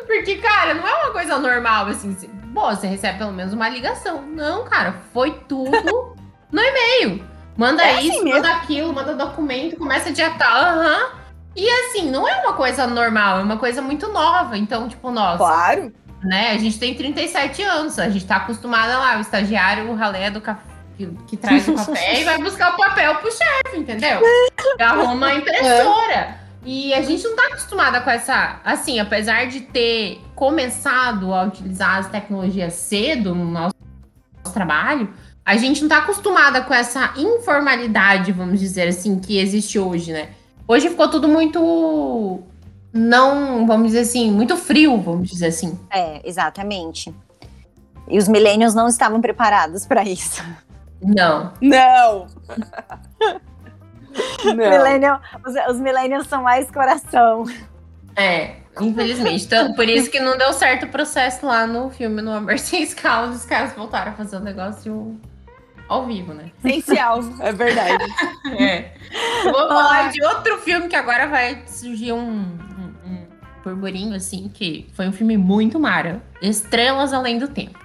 [0.07, 2.17] porque, cara, não é uma coisa normal, assim.
[2.53, 4.23] Pô, você recebe pelo menos uma ligação.
[4.23, 6.17] Não, cara, foi tudo
[6.51, 7.25] no e-mail.
[7.57, 10.51] Manda é isso, assim manda aquilo, manda documento, começa a diatar.
[10.51, 11.05] Aham.
[11.05, 11.21] Uhum.
[11.57, 14.57] E assim, não é uma coisa normal, é uma coisa muito nova.
[14.57, 15.37] Então, tipo, nós.
[15.37, 15.93] Claro.
[16.23, 16.53] Né?
[16.53, 20.41] A gente tem 37 anos, a gente tá acostumada lá, o estagiário, o ralé do
[20.41, 20.70] café.
[21.01, 24.21] Que, que traz o café e vai buscar o papel pro chefe, entendeu?
[24.79, 26.41] Arruma a impressora.
[26.63, 28.61] E a gente não tá acostumada com essa.
[28.63, 33.75] Assim, apesar de ter começado a utilizar as tecnologias cedo no nosso
[34.53, 35.11] trabalho,
[35.43, 40.29] a gente não tá acostumada com essa informalidade, vamos dizer assim, que existe hoje, né?
[40.69, 42.41] Hoje ficou tudo muito.
[42.93, 45.81] Não, vamos dizer assim, muito frio, vamos dizer assim.
[45.91, 47.15] É, exatamente.
[48.07, 50.43] E os millennials não estavam preparados para isso.
[51.03, 51.53] Não.
[51.61, 52.27] Não!
[54.45, 54.55] Não.
[54.55, 57.45] Millennial, os, os millennials são mais coração.
[58.17, 59.45] É, infelizmente.
[59.45, 62.83] Então, por isso que não deu certo o processo lá no filme No Amor Sem
[62.83, 63.37] Escalas.
[63.37, 65.21] Os caras voltaram a fazer o um negócio
[65.89, 66.51] ao vivo, né?
[66.65, 68.05] Essencial, é verdade.
[68.59, 68.93] É.
[69.45, 73.27] Vou falar de outro filme que agora vai surgir um, um, um
[73.65, 76.21] burburinho, assim, que foi um filme muito mara.
[76.43, 77.79] Estrelas Além do Tempo.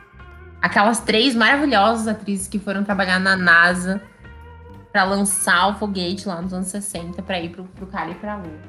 [0.65, 4.01] Aquelas três maravilhosas atrizes que foram trabalhar na NASA
[4.91, 8.36] para lançar o foguete lá nos anos 60 para ir pro, pro cara e pra
[8.38, 8.60] Lua.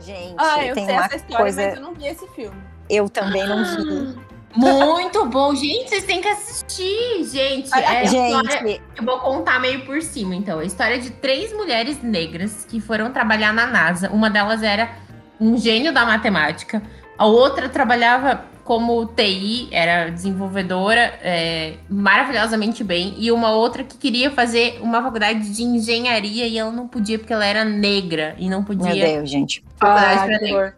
[0.00, 1.62] Gente, Ah, eu tem sei uma essa história, coisa.
[1.66, 2.56] mas eu não vi esse filme.
[2.90, 4.18] Eu também não vi.
[4.56, 7.72] Muito bom, gente, vocês têm que assistir, gente.
[7.72, 10.58] É a história- Gente, Eu vou contar meio por cima, então.
[10.58, 14.10] A história de três mulheres negras que foram trabalhar na NASA.
[14.10, 14.90] Uma delas era
[15.40, 16.82] um gênio da matemática.
[17.18, 23.14] A outra trabalhava como TI, era desenvolvedora é, maravilhosamente bem.
[23.18, 27.32] E uma outra que queria fazer uma faculdade de engenharia e ela não podia porque
[27.32, 29.06] ela era negra e não meu podia.
[29.06, 29.62] Deus, gente.
[29.76, 30.72] Faculdade Ah.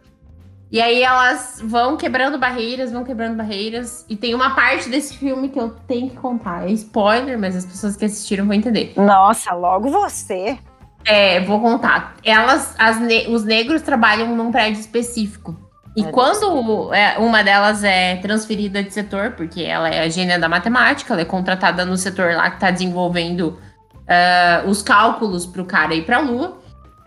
[0.69, 4.05] E aí elas vão quebrando barreiras, vão quebrando barreiras.
[4.09, 6.67] E tem uma parte desse filme que eu tenho que contar.
[6.67, 8.91] É spoiler, mas as pessoas que assistiram vão entender.
[8.97, 10.59] Nossa, logo você.
[11.05, 12.17] É, vou contar.
[12.21, 15.55] Elas, as ne- os negros trabalham num prédio específico.
[15.97, 20.37] E Meu quando é, uma delas é transferida de setor, porque ela é a gênia
[20.37, 23.59] da matemática, ela é contratada no setor lá que está desenvolvendo
[24.07, 26.59] ah, os cálculos para o cara ir para a Lua,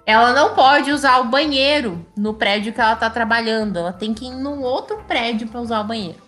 [0.05, 3.79] ela não pode usar o banheiro no prédio que ela está trabalhando.
[3.79, 6.19] Ela tem que ir num outro prédio para usar o banheiro.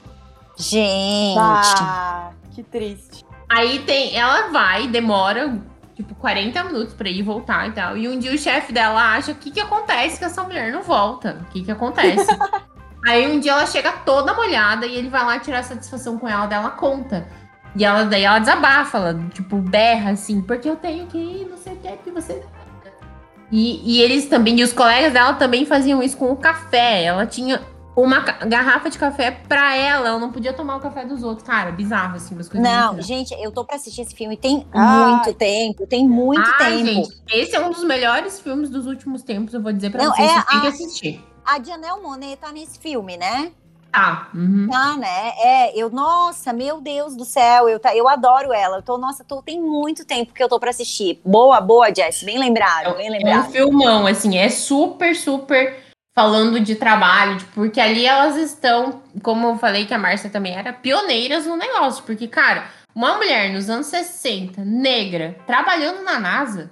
[0.56, 1.38] Gente.
[1.40, 3.24] Ah, que triste.
[3.48, 5.60] Aí tem, ela vai, demora
[5.94, 7.96] tipo 40 minutos pra ir e voltar e tal.
[7.96, 10.82] E um dia o chefe dela acha o que que acontece que essa mulher não
[10.82, 11.40] volta?
[11.42, 12.26] O que que acontece?
[13.06, 16.46] Aí um dia ela chega toda molhada e ele vai lá tirar satisfação com ela,
[16.46, 17.26] dela conta.
[17.74, 21.56] E ela daí ela desabafa, ela tipo berra assim, porque eu tenho que ir, não
[21.56, 22.42] sei o que, que você
[23.52, 27.04] e, e eles também, e os colegas dela também faziam isso com o café.
[27.04, 27.60] Ela tinha
[27.94, 31.46] uma garrafa de café pra ela, ela não podia tomar o café dos outros.
[31.46, 35.10] Cara, bizarro, assim, umas coisas Não, gente, eu tô pra assistir esse filme tem Ai.
[35.10, 36.86] muito tempo, tem muito Ah, tempo.
[36.86, 40.12] gente, esse é um dos melhores filmes dos últimos tempos, eu vou dizer pra Não,
[40.14, 41.24] vocês, é vocês têm que a- assistir.
[41.44, 43.52] A Janelle Monet tá nesse filme, né?
[43.92, 44.28] Tá.
[44.34, 44.68] uhum.
[44.70, 45.32] Tá, né?
[45.42, 48.78] É, eu, nossa, meu Deus do céu, eu, tá, eu adoro ela.
[48.78, 51.20] Eu tô, nossa, tô, tem muito tempo que eu tô pra assistir.
[51.22, 53.50] Boa, boa, Jess, bem lembrado, bem É um lembrado.
[53.52, 59.86] filmão, assim, é super, super falando de trabalho, porque ali elas estão, como eu falei
[59.86, 64.62] que a Márcia também era, pioneiras no negócio, porque, cara, uma mulher nos anos 60,
[64.64, 66.70] negra, trabalhando na NASA,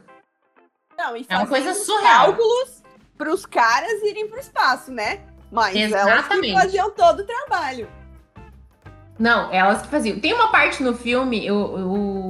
[0.99, 2.27] Não, e É uma coisa surreal.
[2.27, 2.83] cálculos
[3.17, 5.21] pros caras irem pro espaço, né?
[5.51, 6.53] Mas elas que Exatamente.
[6.55, 7.91] faziam todo o trabalho.
[9.19, 10.21] Não, elas que faziam.
[10.21, 11.57] Tem uma parte no filme, o,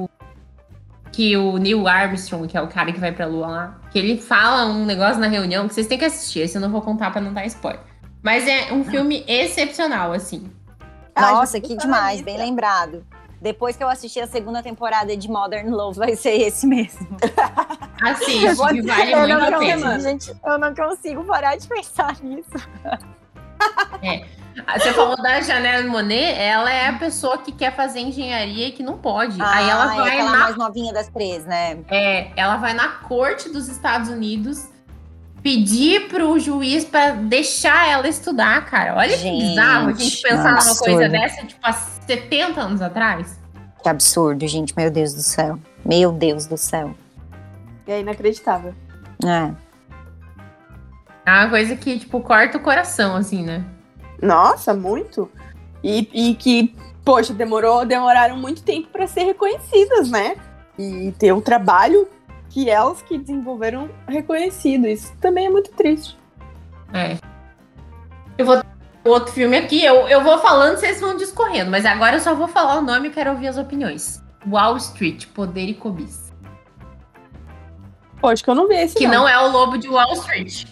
[1.11, 4.17] que o Neil Armstrong, que é o cara que vai pra lua lá, que ele
[4.17, 6.39] fala um negócio na reunião que vocês têm que assistir.
[6.41, 7.81] Esse eu não vou contar pra não dar spoiler.
[8.23, 10.49] Mas é um filme excepcional, assim.
[11.15, 13.05] Nossa, que demais, bem lembrado.
[13.41, 17.07] Depois que eu assistir a segunda temporada de Modern Love, vai ser esse mesmo.
[18.01, 19.99] Assiste, Vou que vale muito a pena.
[19.99, 22.49] Gente, eu não consigo parar de pensar nisso.
[22.85, 22.97] Ah,
[24.77, 28.83] Você falou da Janelle Monet, ela é a pessoa que quer fazer engenharia e que
[28.83, 29.41] não pode.
[29.41, 31.79] Aí ela é vai aquela na mais novinha das três, né?
[31.89, 34.67] É, ela vai na corte dos Estados Unidos
[35.41, 38.95] pedir pro juiz pra deixar ela estudar, cara.
[38.95, 43.39] Olha que Gente, bizarro a gente pensar numa coisa dessa, tipo, há 70 anos atrás.
[43.81, 44.73] Que absurdo, gente.
[44.77, 45.59] Meu Deus do céu.
[45.83, 46.95] Meu Deus do céu.
[47.87, 48.75] É inacreditável.
[49.25, 49.51] É.
[51.25, 53.63] É uma coisa que, tipo, corta o coração, assim, né?
[54.21, 55.29] Nossa, muito.
[55.83, 60.35] E, e que, poxa, demorou, demoraram muito tempo para ser reconhecidas, né?
[60.77, 62.07] E ter o trabalho
[62.49, 64.87] que elas que desenvolveram reconhecido.
[64.87, 66.17] Isso também é muito triste.
[66.93, 67.17] É.
[68.37, 68.61] Eu vou
[69.03, 72.47] outro filme aqui, eu, eu vou falando, vocês vão discorrendo, mas agora eu só vou
[72.47, 74.21] falar o nome e quero ouvir as opiniões.
[74.47, 76.31] Wall Street, Poder e Cobiça.
[78.19, 80.65] Pô, acho que eu não vi esse Que não é o lobo de Wall Street.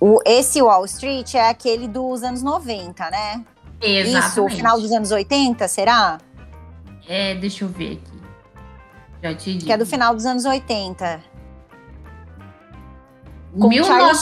[0.00, 3.44] O, esse Wall Street é aquele dos anos 90, né?
[3.80, 4.26] Exatamente.
[4.26, 6.18] Isso, o final dos anos 80, será?
[7.08, 8.14] É, deixa eu ver aqui.
[9.22, 9.64] Já te digo.
[9.66, 11.22] Que é do final dos anos 80.
[13.58, 14.12] Com Charlie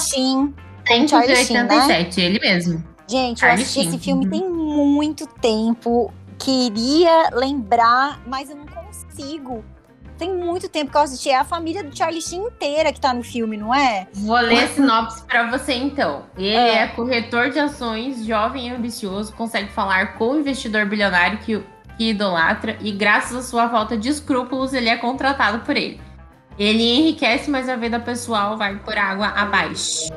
[0.90, 2.24] 1987, Sheen.
[2.24, 2.30] Né?
[2.30, 2.84] ele mesmo.
[3.08, 4.30] Gente, eu Charlie assisti esse Sheen, filme uhum.
[4.30, 6.12] tem muito tempo.
[6.38, 9.64] Queria lembrar, mas eu não consigo.
[10.22, 11.30] Tem muito tempo que eu assisti.
[11.30, 14.06] É a família do Charlie Sheen inteira que tá no filme, não é?
[14.14, 16.26] Vou ler a sinopse pra você então.
[16.38, 16.82] Ele É.
[16.84, 16.86] é.
[16.86, 21.60] corretor de ações, jovem e ambicioso, consegue falar com o investidor bilionário que,
[21.98, 26.00] que idolatra e graças à sua falta de escrúpulos ele é contratado por ele.
[26.56, 30.08] Ele enriquece, mas a vida pessoal vai por água abaixo.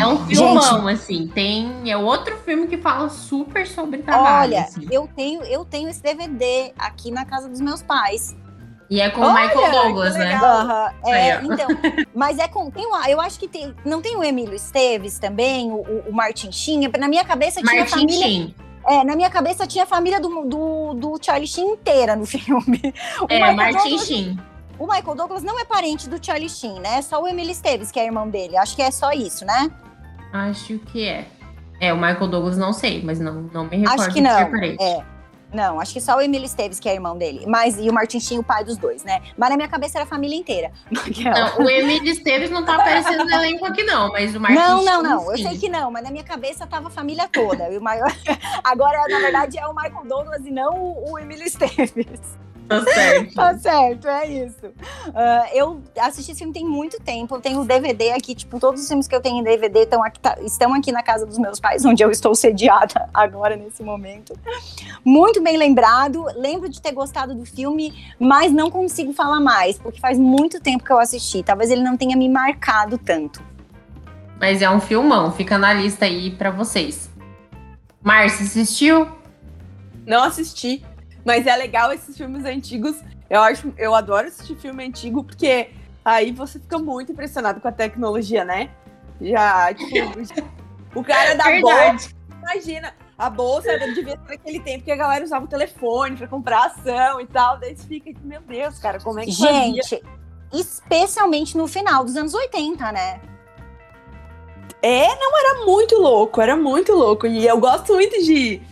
[0.00, 1.26] É um filmão, assim.
[1.26, 4.52] Tem é outro filme que fala super sobre trabalho.
[4.52, 4.86] Olha, assim.
[4.92, 8.36] eu tenho, eu tenho esse DVD aqui na casa dos meus pais.
[8.90, 10.34] E é com o Michael Douglas, né?
[10.34, 11.68] Aham, é, Aí, então,
[12.12, 15.70] mas é com, tem uma, eu acho que tem, não tem o Emílio Esteves também,
[15.70, 18.54] o, o, o Martin Sheen, na minha cabeça tinha Martin família, Sheen.
[18.88, 22.80] é, na minha cabeça tinha a família do, do, do Charlie Sheen inteira no filme.
[23.20, 24.40] O É, Michael Martin Douglas- Sheen.
[24.76, 26.96] O Michael Douglas não é parente do Charlie Sheen, né?
[26.98, 28.56] É só o Emílio Esteves que é irmão dele.
[28.56, 29.70] Acho que é só isso, né?
[30.32, 31.26] Acho que é.
[31.78, 34.40] É, o Michael Douglas não sei, mas não, não me recordo acho que de ser
[34.44, 34.50] não.
[34.50, 34.82] parente.
[34.82, 35.04] É.
[35.52, 37.44] Não, acho que só o Emílio Esteves que é irmão dele.
[37.46, 39.20] Mas e o Martin Sheen, o pai dos dois, né?
[39.36, 40.70] Mas na minha cabeça era a família inteira.
[40.90, 44.84] Não, o Emílio Esteves não tá aparecendo no elenco aqui, não, mas o Martin Não,
[44.84, 45.30] não, não.
[45.30, 45.48] Eu sim.
[45.48, 47.68] sei que não, mas na minha cabeça tava a família toda.
[47.68, 48.10] E o maior...
[48.64, 52.38] Agora, na verdade, é o Michael Douglas e não o, o Emílio Esteves.
[52.70, 53.34] Tá certo.
[53.34, 54.72] Tá certo, é isso.
[55.12, 57.34] Ah, eu assisti esse filme tem muito tempo.
[57.34, 60.04] Eu tenho o DVD aqui, tipo, todos os filmes que eu tenho em DVD estão
[60.04, 63.82] aqui, tá- estão aqui na casa dos meus pais, onde eu estou sediada agora nesse
[63.82, 64.38] momento.
[65.04, 66.24] Muito bem lembrado.
[66.36, 70.84] Lembro de ter gostado do filme, mas não consigo falar mais, porque faz muito tempo
[70.84, 71.42] que eu assisti.
[71.42, 73.42] Talvez ele não tenha me marcado tanto.
[74.38, 77.10] Mas é um filmão, fica na lista aí pra vocês.
[78.02, 79.06] Márcia, assistiu?
[80.06, 80.82] Não assisti,
[81.24, 82.96] mas é legal esses filmes antigos.
[83.28, 85.70] Eu acho, eu adoro assistir filme antigo porque
[86.04, 88.70] aí você fica muito impressionado com a tecnologia, né?
[89.20, 89.94] Já, tipo,
[90.94, 92.16] o cara da bolsa, Verdade.
[92.42, 96.66] imagina, a bolsa devia ser naquele tempo que a galera usava o telefone pra comprar
[96.66, 97.58] ação e tal.
[97.58, 99.52] Daí você fica, meu Deus, cara, como é que fazia?
[99.52, 100.02] Gente,
[100.52, 103.20] especialmente no final dos anos 80, né?
[104.82, 107.26] Era muito louco, era muito louco.
[107.26, 108.62] E eu gosto muito de,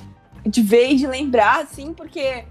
[0.49, 2.45] de ver e de lembrar, assim, porque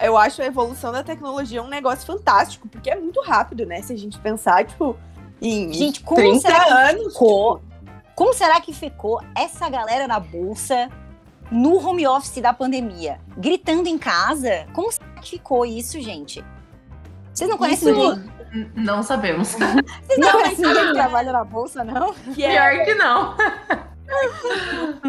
[0.00, 3.82] eu acho a evolução da tecnologia um negócio fantástico, porque é muito rápido, né?
[3.82, 4.96] Se a gente pensar, tipo,
[5.40, 7.12] em Gente, como 30 será que anos.
[7.12, 7.62] ficou?
[8.14, 10.88] Como será que ficou essa galera na bolsa
[11.50, 13.18] no home office da pandemia?
[13.36, 14.66] Gritando em casa?
[14.72, 16.44] Como será que ficou isso, gente?
[17.34, 18.32] Vocês não conhecem Isso- ninguém?
[18.76, 19.48] Não sabemos.
[19.56, 22.12] Vocês não, Não, conhecem ninguém que trabalha na bolsa, não?
[22.12, 23.34] Que é, Pior que não.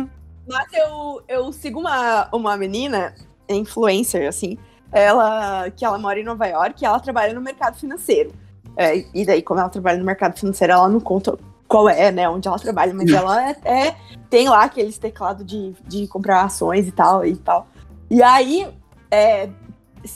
[0.47, 3.15] mas eu, eu sigo uma, uma menina,
[3.47, 4.57] influencer, assim,
[4.91, 8.31] ela que ela mora em Nova York e ela trabalha no mercado financeiro.
[8.75, 12.29] É, e daí, como ela trabalha no mercado financeiro, ela não conta qual é, né,
[12.29, 13.95] onde ela trabalha, mas ela é, é-
[14.29, 17.67] tem lá aqueles teclados de, de comprar ações e tal e tal.
[18.09, 18.67] E aí
[19.09, 19.49] é,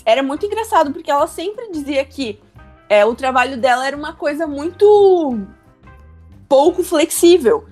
[0.05, 2.39] era muito engraçado, porque ela sempre dizia que
[2.89, 5.39] é, o trabalho dela era uma coisa muito
[6.47, 7.65] pouco flexível.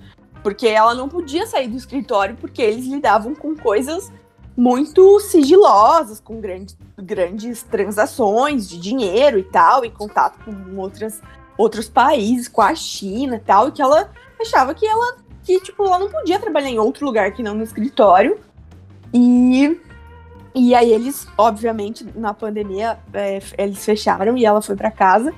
[0.46, 4.12] Porque ela não podia sair do escritório porque eles lidavam com coisas
[4.56, 11.20] muito sigilosas, com grandes, grandes transações de dinheiro e tal, em contato com outras,
[11.58, 14.08] outros países, com a China e tal, e que ela
[14.40, 17.64] achava que ela que tipo ela não podia trabalhar em outro lugar que não no
[17.64, 18.38] escritório.
[19.12, 19.80] E
[20.54, 25.34] e aí eles, obviamente, na pandemia, é, eles fecharam e ela foi pra casa.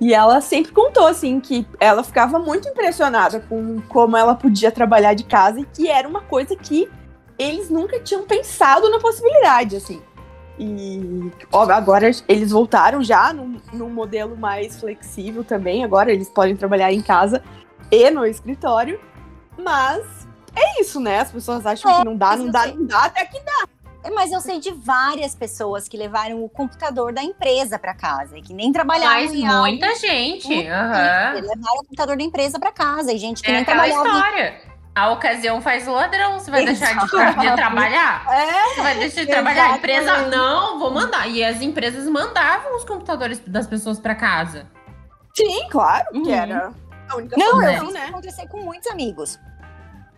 [0.00, 5.12] E ela sempre contou, assim, que ela ficava muito impressionada com como ela podia trabalhar
[5.14, 6.88] de casa e que era uma coisa que
[7.38, 10.02] eles nunca tinham pensado na possibilidade, assim.
[10.58, 15.82] E ó, agora eles voltaram já num, num modelo mais flexível também.
[15.82, 17.42] Agora eles podem trabalhar em casa
[17.90, 19.00] e no escritório.
[19.58, 21.20] Mas é isso, né?
[21.20, 23.66] As pessoas acham que não dá, não dá, não dá, até que É,
[24.14, 28.42] Mas eu sei de várias pessoas que levaram o computador da empresa para casa e
[28.42, 29.60] que nem trabalhavam Mas em algo.
[29.68, 30.66] muita gente.
[30.66, 31.32] Aham.
[31.34, 34.06] Levaram o computador da empresa para casa e gente que É nem trabalhava.
[34.08, 34.60] história.
[34.94, 36.38] A ocasião faz o ladrão.
[36.38, 37.40] Você vai deixar de, Exato.
[37.40, 38.26] de trabalhar?
[38.28, 39.72] É, Você vai deixar de trabalhar?
[39.74, 41.28] A empresa, não, vou mandar.
[41.28, 44.66] E as empresas mandavam os computadores das pessoas pra casa.
[45.36, 46.30] sim, claro, que Uhum.
[46.34, 46.72] era
[47.08, 47.78] a única Não, eu né?
[47.78, 48.06] solução, né?
[48.08, 49.38] acontecer com muitos amigos.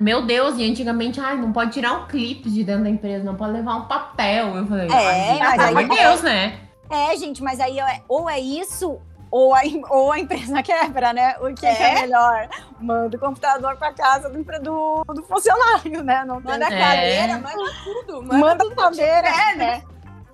[0.03, 3.37] Meu Deus, e antigamente, ai, não pode tirar um clipe de dentro da empresa, não
[3.37, 4.57] pode levar um papel.
[4.57, 6.59] Eu falei, É, mas aí- de Deus, né?
[6.91, 8.99] É, gente, mas aí é- ou é isso
[9.31, 9.61] ou a,
[9.91, 11.37] ou a empresa quebra, né?
[11.41, 12.01] O que que é, É.
[12.03, 12.49] melhor?
[12.81, 16.25] Manda o computador para casa do, do, do funcionário, né?
[16.27, 16.79] Não tem- Manda a É.
[16.81, 18.23] cadeira, manda tudo.
[18.23, 19.83] Manda, Manda tudo a cadeira, tiver, né?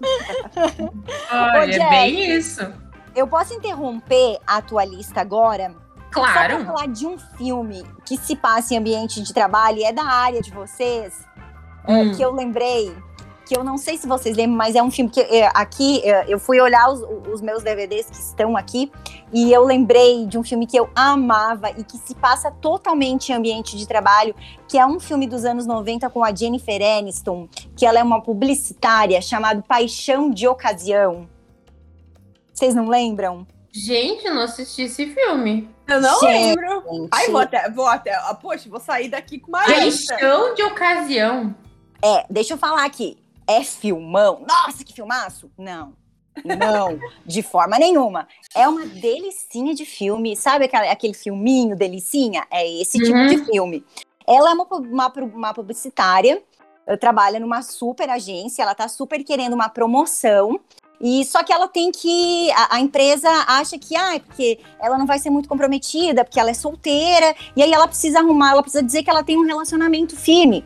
[1.31, 1.83] Olha, Jack.
[1.85, 2.72] é bem isso.
[3.14, 5.74] Eu posso interromper a tua lista agora
[6.11, 6.59] Claro.
[6.59, 9.92] Só pra falar de um filme que se passa em ambiente de trabalho e é
[9.92, 11.27] da área de vocês,
[11.87, 12.14] é, Hum.
[12.14, 12.94] que eu lembrei,
[13.44, 16.27] que eu não sei se vocês lembram, mas é um filme que é, aqui é,
[16.29, 17.01] eu fui olhar os,
[17.33, 18.90] os meus DVDs que estão aqui
[19.33, 23.35] e eu lembrei de um filme que eu amava e que se passa totalmente em
[23.35, 24.35] ambiente de trabalho,
[24.66, 28.21] que é um filme dos anos 90 com a Jennifer Aniston, que ela é uma
[28.23, 31.29] publicitária chamado Paixão de Ocasião.
[32.53, 33.47] Vocês não lembram?
[33.73, 35.68] Gente, eu não assisti esse filme.
[35.88, 36.57] Eu não Gente.
[36.57, 37.09] lembro.
[37.11, 38.12] Ai, vou até, vou até.
[38.40, 39.64] Poxa, vou sair daqui com uma.
[39.64, 41.55] Paixão de ocasião.
[42.03, 43.16] É, deixa eu falar aqui.
[43.46, 44.44] É filmão?
[44.46, 45.51] Nossa, que filmaço!
[45.57, 45.94] Não.
[46.44, 48.29] Não, de forma nenhuma.
[48.55, 50.37] É uma delicinha de filme.
[50.37, 52.46] Sabe aquela- aquele filminho delicinha?
[52.51, 53.27] É esse tipo Uhum.
[53.27, 53.85] de filme.
[54.27, 56.42] Ela é uma, uma, uma publicitária,
[57.01, 60.61] trabalha numa super agência, ela tá super querendo uma promoção.
[61.01, 62.51] E só que ela tem que.
[62.53, 66.41] A, a empresa acha que, ah, é porque ela não vai ser muito comprometida, porque
[66.41, 69.47] ela é solteira, e aí ela precisa arrumar, ela precisa dizer que ela tem um
[69.47, 70.65] relacionamento firme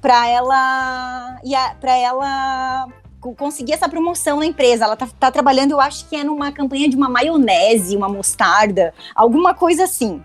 [0.00, 2.88] para ela e para ela
[3.20, 4.84] co- conseguir essa promoção na empresa.
[4.84, 8.92] Ela tá, tá trabalhando, eu acho que é numa campanha de uma maionese, uma mostarda,
[9.14, 10.22] alguma coisa assim.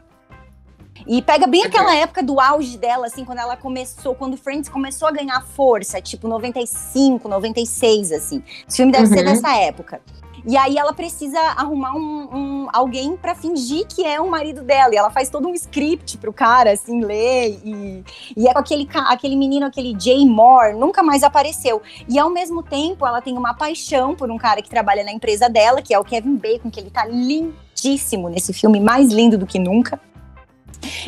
[1.08, 5.08] E pega bem aquela época do auge dela, assim, quando ela começou, quando Friends começou
[5.08, 8.44] a ganhar força, tipo 95, 96, assim.
[8.68, 9.34] Esse filme deve ser Uhum.
[9.34, 10.02] dessa época.
[10.44, 14.92] E aí ela precisa arrumar um, um- alguém pra fingir que é o marido dela.
[14.92, 17.60] E ela faz todo um script pro cara, assim, ler.
[17.64, 18.04] E,
[18.36, 21.80] e é com aquele, aquele menino, aquele Jay Moore, nunca mais apareceu.
[22.10, 25.48] E ao mesmo tempo, ela tem uma paixão por um cara que trabalha na empresa
[25.48, 29.46] dela, que é o Kevin Bacon, que ele tá lindíssimo nesse filme, mais lindo do
[29.46, 30.00] que nunca.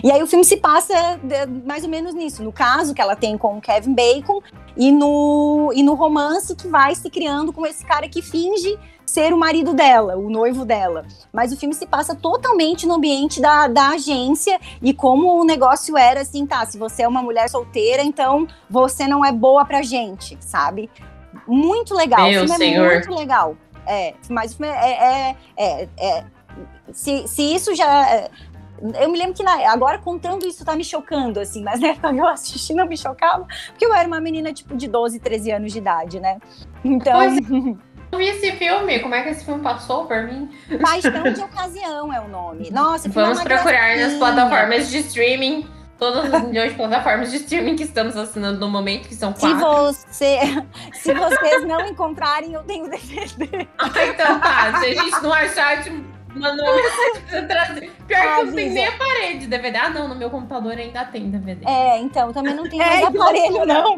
[0.04, 3.15] E aí o filme se passa de- mais ou menos nisso, no caso que ela
[3.15, 4.41] tem com o Kevin Bacon
[4.78, 9.34] e no, e no romance que vai se criando com esse cara que finge ser
[9.34, 11.06] o marido dela, o noivo dela.
[11.32, 15.95] Mas o filme se passa totalmente no ambiente da, da agência e como o negócio
[15.97, 19.82] era assim, tá, se você é uma mulher solteira, então você não é boa pra
[19.84, 20.89] gente, sabe?
[21.47, 22.86] Muito legal, Meu o filme senhor.
[22.91, 23.56] é muito legal.
[23.86, 26.23] É, mas o filme é, é, é, é-
[26.91, 28.30] se, se isso já
[29.00, 32.13] eu me lembro que na- agora contando isso tá me chocando, assim, mas na época
[32.13, 35.52] que eu assisti não me chocava, porque eu era uma menina tipo de 12, 13
[35.52, 36.38] anos de idade, né?
[36.84, 37.38] Então, Pois
[38.13, 39.00] Eu vi esse filme.
[39.00, 40.48] Como é que esse filme passou por mim?
[40.80, 42.69] Paixão de Ocasião é o nome.
[42.69, 44.19] Nossa, que Vamos procurar nas gracinha.
[44.19, 45.67] plataformas de streaming.
[45.98, 49.39] Todas as milhões de plataformas de streaming que estamos assinando no momento, que são Se,
[49.41, 49.58] quatro.
[49.65, 50.38] você,
[50.93, 53.67] se vocês não encontrarem, eu tenho DVD.
[53.80, 54.80] Ah, então tá.
[54.80, 55.89] Se a gente não achar, te
[56.36, 57.91] uma mensagem você trazer.
[58.08, 59.78] Pior que eu não tenho nem aparelho de DVD.
[59.78, 61.65] Ah, não, no meu computador ainda tem DVD.
[61.65, 63.65] É, então, também não tenho É, mais igual aparelho, eu.
[63.65, 63.98] não.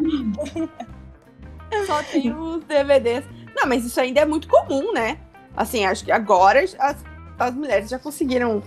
[1.85, 3.25] Só tem os DVDs.
[3.55, 5.17] Não, mas isso ainda é muito comum, né?
[5.55, 7.03] Assim, acho que agora as,
[7.39, 8.61] as mulheres já conseguiram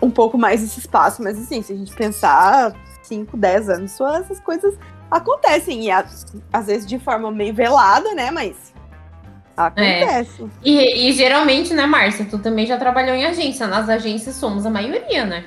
[0.00, 4.16] um pouco mais esse espaço, mas assim, se a gente pensar 5, 10 anos, só
[4.16, 4.76] essas coisas
[5.10, 5.84] acontecem.
[5.86, 8.30] E às vezes de forma meio velada, né?
[8.30, 8.71] Mas
[9.56, 10.46] acontece.
[10.64, 12.26] E, e geralmente, né, Márcia?
[12.28, 13.66] Tu também já trabalhou em agência.
[13.66, 15.44] Nas agências somos a maioria, né?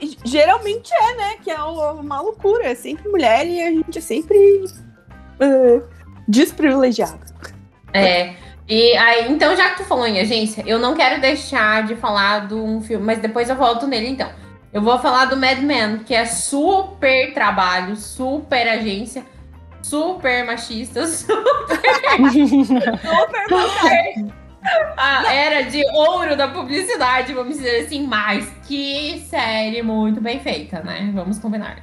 [0.00, 1.34] E, geralmente é, né?
[1.42, 2.66] Que é uma loucura.
[2.66, 4.64] É sempre mulher e a gente é sempre
[5.40, 5.82] eh,
[6.28, 7.20] desprivilegiado.
[7.92, 8.34] É.
[8.68, 12.46] E aí, então, já que tu falou em agência, eu não quero deixar de falar
[12.46, 14.30] de um filme, mas depois eu volto nele, então.
[14.72, 19.22] Eu vou falar do Mad Men, que é super trabalho, super agência,
[19.82, 21.32] super machista, Super
[24.96, 30.80] a era de ouro da publicidade, vamos dizer assim, mas que série muito bem feita,
[30.80, 31.10] né?
[31.14, 31.82] Vamos combinar.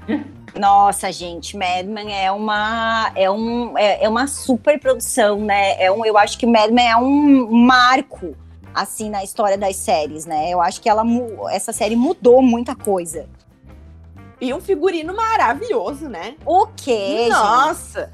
[0.55, 5.81] Nossa, gente, Mad Men é uma é um é, é uma super produção, né?
[5.81, 8.35] É um, eu acho que Mad Men é um marco
[8.73, 10.49] assim na história das séries, né?
[10.49, 11.03] Eu acho que ela
[11.51, 13.27] essa série mudou muita coisa.
[14.41, 16.35] E um figurino maravilhoso, né?
[16.45, 17.27] O quê?
[17.29, 18.11] Nossa!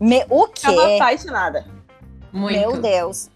[0.00, 0.94] Me- o Tava quê?
[0.96, 1.66] apaixonada.
[2.32, 2.58] Muito.
[2.58, 3.30] Meu Deus.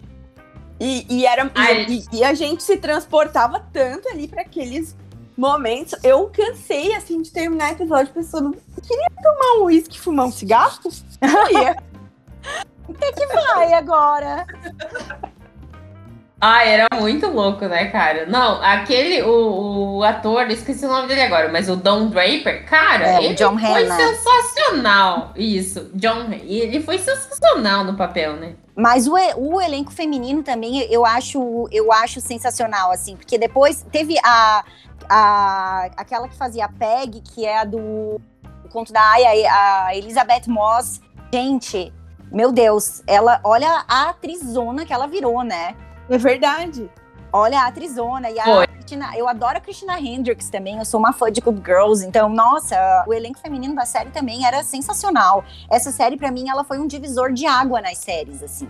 [0.78, 1.86] E, e era, e- Ai.
[1.88, 4.96] e, e a gente se transportava tanto ali para aqueles
[5.36, 5.94] momentos.
[6.04, 8.56] Eu cansei, assim, de terminar o episódio pensando,
[8.86, 10.78] queria tomar um uísque e fumar um cigarro?
[11.48, 11.76] Queria.
[13.54, 14.46] Vai agora.
[16.44, 18.26] Ah, era muito louco, né, cara?
[18.26, 23.10] Não, aquele, o, o ator, esqueci o nome dele agora, mas o Don Draper, cara,
[23.10, 23.96] É, ele John foi Hanna.
[23.96, 25.30] sensacional.
[25.36, 28.54] Isso, John, e ele foi sensacional no papel, né?
[28.74, 34.16] Mas o, o elenco feminino também eu acho, eu acho sensacional, assim, porque depois teve
[34.24, 34.64] a,
[35.08, 39.30] a aquela que fazia a Peg, que é a do o conto da Aya,
[39.86, 41.00] a Elizabeth Moss.
[41.32, 41.92] Gente,
[42.32, 45.76] meu Deus, ela olha a atrizona que ela virou, né?
[46.08, 46.90] É verdade.
[47.32, 48.66] Olha, a atrizona e a Foi.
[48.66, 52.28] Christina, eu adoro a Christina Hendricks também, eu sou uma fã de Good Girls, então,
[52.28, 52.76] nossa,
[53.06, 55.42] o elenco feminino da série também era sensacional.
[55.70, 58.68] Essa série, pra mim, ela foi um divisor de água nas séries, assim.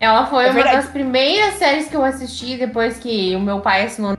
[0.00, 3.84] Ela foi É uma das primeiras séries que eu assisti depois que o meu pai
[3.84, 4.16] assinou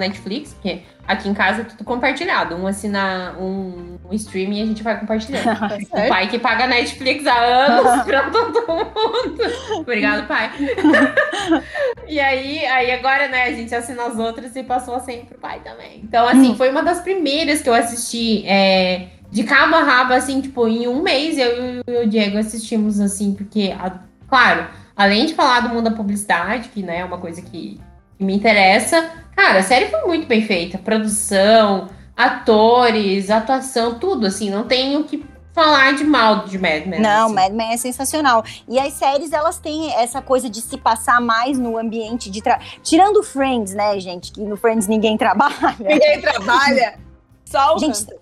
[0.00, 2.56] Netflix, porque aqui em casa é tudo compartilhado.
[2.56, 5.46] Um assina um, um streaming e a gente vai compartilhando.
[5.92, 9.42] O pai que paga Netflix há anos pra todo mundo.
[9.80, 10.50] Obrigado, pai.
[12.06, 15.38] e aí, aí agora, né, a gente assina as outras e passou a ser pro
[15.38, 16.00] pai também.
[16.02, 16.56] Então, assim, Hum.
[16.56, 20.88] foi uma das primeiras que eu assisti é, de cabo a rabo, assim, tipo, em
[20.88, 23.98] um mês eu e o Diego assistimos, assim, porque, a-
[24.28, 27.80] claro, além de falar do mundo da publicidade, que né, é uma coisa que,
[28.18, 29.08] que me interessa,
[29.40, 30.76] cara, a série foi muito bem feita.
[30.78, 37.00] Produção, atores, atuação, tudo, assim, não tenho que falar de mal de Mad Men.
[37.00, 37.34] Não, assim.
[37.34, 38.44] Mad Men é sensacional.
[38.68, 42.40] E as séries, elas têm essa coisa de se passar mais no ambiente de...
[42.42, 42.60] Tra...
[42.82, 44.30] Tirando Friends, né, gente?
[44.32, 45.74] Que no Friends ninguém trabalha.
[45.78, 46.98] Ninguém trabalha.
[47.44, 48.18] Só o Gente, Hunter.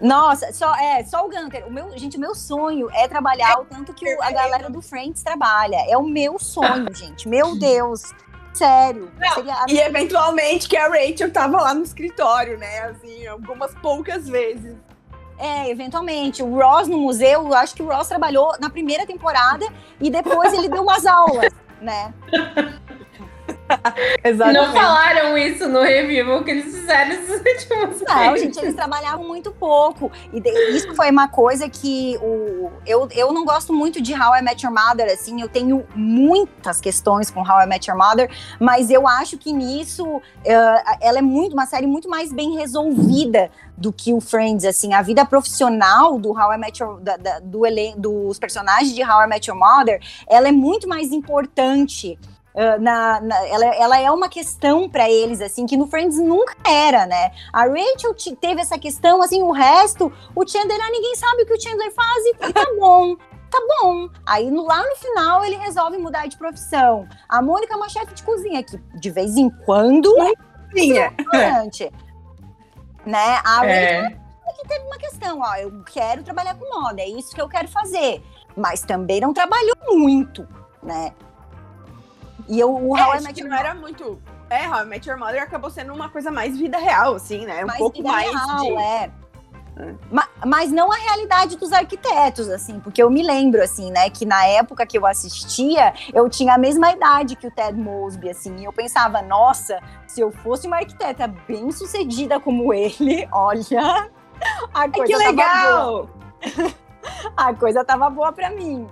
[0.00, 1.66] Nossa, só, é, só o Gunter.
[1.66, 4.80] O meu, gente, o meu sonho é trabalhar o tanto que o- a galera do
[4.80, 5.76] Friends trabalha.
[5.86, 7.28] É o meu sonho, gente.
[7.28, 8.02] Meu Deus.
[8.52, 9.10] Sério.
[9.18, 12.80] Não, E eventualmente que a Rachel tava lá no escritório, né?
[12.80, 14.76] Assim, algumas poucas vezes.
[15.38, 16.42] É, eventualmente.
[16.42, 19.64] O Ross no museu, eu acho que o Ross trabalhou na primeira temporada
[20.00, 22.12] e depois ele deu umas aulas, né?
[24.52, 27.30] Não falaram isso no review que eles fizeram esses
[27.70, 28.42] últimos Não, meses.
[28.42, 30.10] gente, eles trabalhavam muito pouco.
[30.32, 34.36] E de- isso foi uma coisa que o, eu, eu não gosto muito de How
[34.36, 38.30] I Met Your Mother, assim, eu tenho muitas questões com How I Met Your Mother,
[38.58, 43.50] mas eu acho que nisso eh, ela é muito uma série muito mais bem resolvida
[43.76, 47.38] do que o Friends, assim, a vida profissional do How I Met Your, da- da-
[47.40, 52.18] do elen- dos personagens de How I Met Your Mother, ela é muito mais importante
[52.52, 56.54] Uh, na, na- ela, ela é uma questão pra eles, assim, que no Friends nunca
[56.66, 57.30] era, né?
[57.52, 61.46] A Rachel te- teve essa questão, assim, o resto, o Chandler, ah, ninguém sabe o
[61.46, 63.14] que o Chandler faz e, tá bom.
[63.50, 64.08] Tá bom.
[64.26, 67.08] Aí no- lá no final ele resolve mudar de profissão.
[67.28, 70.32] A Mônica é uma chefe de cozinha que de vez em quando é
[70.84, 71.90] importante.
[73.06, 73.40] né?
[73.44, 74.10] A Rachel É.
[74.56, 77.68] que teve uma questão, ó, eu quero trabalhar com moda, é isso que eu quero
[77.68, 78.22] fazer.
[78.56, 80.46] Mas também não trabalhou muito,
[80.82, 81.12] né?
[82.50, 84.20] E eu, o É, How I acho Met Your não era muito.
[84.50, 87.62] É, How I Met Your Mother acabou sendo uma coisa mais vida real, assim, né?
[87.62, 88.76] Um mais pouco vida mais real, de.
[88.76, 89.10] é.
[90.10, 94.26] Ma- Mas não a realidade dos arquitetos, assim, porque eu me lembro, assim, né, que
[94.26, 98.56] na época que eu assistia, eu tinha a mesma idade que o Ted Mosby, assim,
[98.56, 104.10] e eu pensava, nossa, se eu fosse uma arquiteta bem sucedida como ele, olha,
[104.74, 106.10] a Ai, coisa que legal!
[107.36, 108.86] A coisa tava boa pra mim.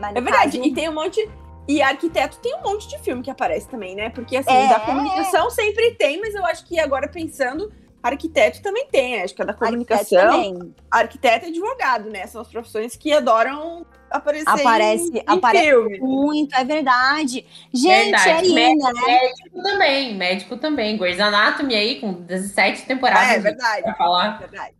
[0.00, 0.58] Mas, É verdade.
[0.58, 1.30] caso, E tem um monte.
[1.66, 4.10] E arquiteto tem um monte de filme que aparece também, né?
[4.10, 4.68] Porque assim, É.
[4.68, 9.22] da comunicação sempre tem, mas eu acho que agora pensando, arquiteto também tem.
[9.22, 10.30] Acho que é da arquiteto comunicação.
[10.30, 10.74] também.
[10.90, 12.26] Arquiteto e advogado, né?
[12.26, 15.98] São as profissões que adoram aparecer Aparece- em, em aparece filme.
[16.00, 17.46] Muito, é verdade.
[17.72, 18.28] Gente, Verdade.
[18.30, 19.00] é linda, né?
[19.06, 20.96] Médico também, médico também.
[20.98, 23.30] Grey's Anatomy aí, com 17 temporadas.
[23.30, 23.82] É, é verdade.
[23.82, 24.38] Pra falar.
[24.38, 24.74] verdade.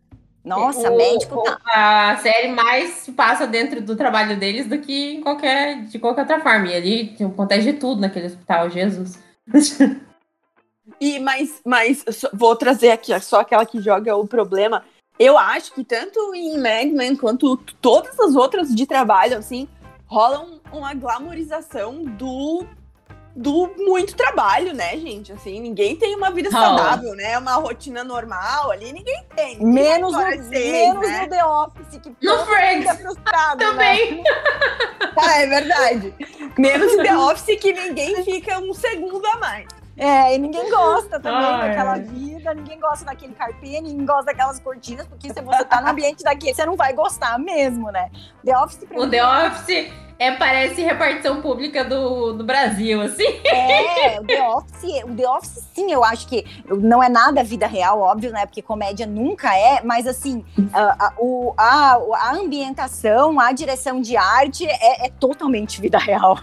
[0.45, 2.11] Nossa, O- médico tá.
[2.11, 6.39] A série mais passa dentro do trabalho deles do que em qualquer, de qualquer outra
[6.39, 6.67] forma.
[6.67, 9.19] E ali acontece de tudo naquele hospital, Jesus.
[11.01, 14.85] E, mas, mas vou trazer aqui só aquela que joga o problema.
[15.17, 19.67] Eu acho que tanto em Mad Men quanto todas as outras de trabalho, assim,
[20.05, 22.65] rola um- uma glamorização do,
[23.35, 25.33] do muito trabalho, né, gente?
[25.33, 27.37] Assim, ninguém tem uma vida saudável, né?
[27.37, 29.57] Uma rotina normal ali, ninguém tem.
[29.59, 31.21] Ninguém Menos, no, menos né?
[31.23, 33.69] no The Office, que No fica frustrado, né?
[33.71, 34.23] também.
[35.17, 36.13] Ah, é verdade.
[36.57, 39.65] Menos em The Office que ninguém fica um segundo a mais.
[39.97, 44.59] É, e ninguém gosta também Ai, daquela vida, ninguém gosta daquele carpê, ninguém gosta daquelas
[44.59, 48.11] cortinas, porque se você tá no ambiente daquele, você não vai gostar mesmo, né?
[48.43, 53.25] The Office pra O mim, The Office é, parece repartição pública do, do Brasil, assim.
[53.45, 57.67] É, o The Office, o The Office, sim, eu acho que não é nada vida
[57.67, 58.45] real, óbvio, né?
[58.45, 60.43] Porque comédia nunca é, mas assim,
[60.73, 66.39] a, a, o- a, a ambientação, a direção de arte é, é totalmente vida real.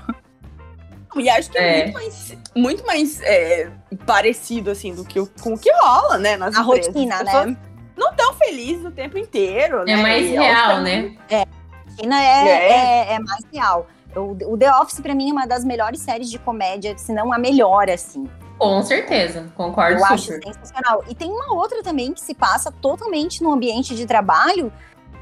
[1.14, 1.83] E acho que é, É.
[1.85, 3.70] muito mais, muito mais é,
[4.07, 6.37] parecido, assim, do que o, com o que rola, né?
[6.39, 6.87] Nas A empresas.
[6.95, 7.57] rotina, né?
[7.97, 9.93] Não tão felizes o tempo inteiro, né?
[9.93, 11.14] É mais E real, né?
[11.31, 11.47] A
[11.93, 12.72] rotina é, É.
[12.72, 13.86] é, é mais real.
[14.14, 17.32] O, o The Office, pra mim, é uma das melhores séries de comédia, se não
[17.32, 18.28] a melhor, assim.
[18.59, 19.51] Com certeza.
[19.57, 20.55] Concordo Eu acho super.
[20.55, 21.03] sensacional.
[21.09, 24.72] E tem uma outra também que se passa totalmente no ambiente de trabalho,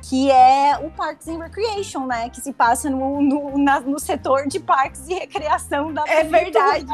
[0.03, 2.29] que é o Parks and Recreation, né?
[2.29, 6.87] Que se passa no, no, na, no setor de parques e recreação da É verdade.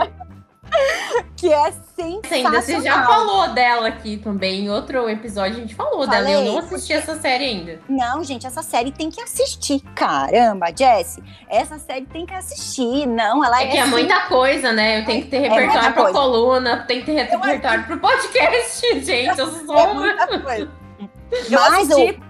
[1.37, 2.23] que é sensacional.
[2.53, 4.65] Ainda você já falou dela aqui também.
[4.65, 6.29] Em outro episódio a gente falou dela.
[6.29, 7.81] e Eu Falei, não assisti essa série ainda.
[7.89, 9.81] Não, gente, essa série tem que assistir.
[9.95, 13.07] Caramba, Jessie, essa série tem que assistir.
[13.07, 15.01] Não, ela É que é assim- muita coisa, né?
[15.01, 16.19] Eu tenho que ter muita repertório pra coisa.
[16.19, 19.39] coluna, tem que ter repertório pro podcast, gente.
[19.39, 20.71] Eu sou É muita coisa.
[21.51, 22.21] Eu Mas assisti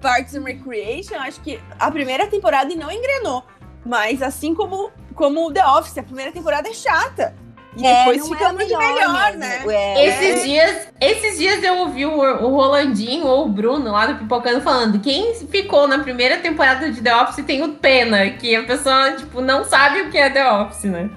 [0.00, 3.44] Parks and Recreation, acho que a primeira temporada não engrenou.
[3.84, 7.34] Mas assim como, como The Office, a primeira temporada é chata.
[7.76, 9.38] E É, depois fica é muito melhor, mesmo.
[9.38, 9.62] né?
[9.68, 10.06] É.
[10.06, 14.60] Esses dias, esses dias eu ouvi o, o Rolandinho ou o Bruno lá do Pipocando
[14.60, 19.12] falando quem ficou na primeira temporada de The Office tem o pena, que a pessoa,
[19.12, 21.08] tipo, não sabe o que é The Office, né?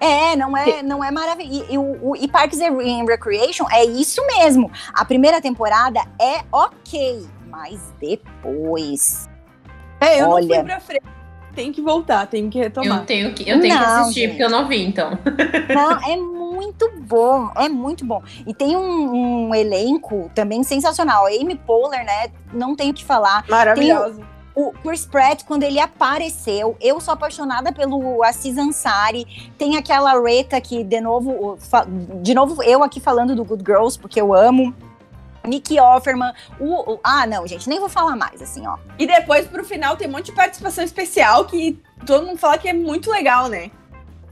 [0.00, 1.66] É, não é, não é maravilhoso.
[1.68, 4.70] E, e e Parks and Recreation é isso mesmo.
[4.94, 9.28] A primeira temporada é ok, mas depois.
[10.00, 10.46] É, eu Olha.
[10.46, 11.04] não fui pra frente.
[11.56, 12.98] Tem que voltar, tem que retomar.
[13.00, 14.28] Eu tenho que, eu tenho que Não, assistir, gente.
[14.30, 15.10] porque eu não vi, então.
[15.74, 18.22] Não, é muito bom, é muito bom.
[18.46, 21.24] E tem um, um elenco também sensacional.
[21.26, 22.28] A Amy Poehler, né?
[22.52, 23.44] Não tenho o que falar.
[23.48, 24.20] Maravilhoso.
[24.54, 29.26] O Chris Pratt, quando ele apareceu, eu sou apaixonada pelo Aziz Ansari.
[29.58, 31.58] Tem aquela Reta que, de novo, o-
[32.22, 34.74] de novo, eu aqui falando do Good Girls, porque eu amo.
[35.46, 36.32] Nick Offerman.
[36.60, 38.76] O, o- ah, não, gente, nem vou falar mais, assim, ó.
[38.98, 42.68] E depois, pro final, tem um monte de participação especial que todo mundo fala que
[42.68, 43.70] é muito legal, né?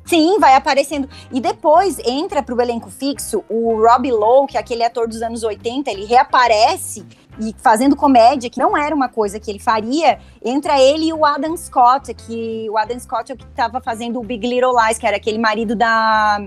[0.04, 1.08] Sim, vai aparecendo.
[1.32, 5.42] E depois entra pro elenco fixo o Rob Lowe, que é aquele ator dos anos
[5.42, 7.06] 80, ele reaparece
[7.40, 10.18] e fazendo comédia, que não era uma coisa que ele faria.
[10.44, 14.20] Entra ele e o Adam Scott, que o Adam Scott é o que tava fazendo
[14.20, 16.38] o Big Little Lies, que era aquele marido da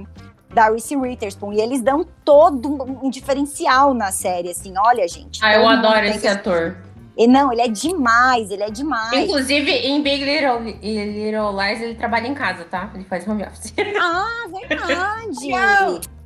[0.53, 1.53] da Reese Witherspoon.
[1.53, 5.43] E eles dão todo um, um diferencial na série, assim, olha, gente.
[5.43, 6.77] Ah, eu adoro esse que- ator.
[7.19, 9.11] E não, ele é demais, ele é demais.
[9.13, 12.91] Inclusive, em Big Little, Little Lies, ele trabalha em casa, tá?
[12.93, 13.73] Ele faz home office.
[13.99, 16.07] Ah, verdade.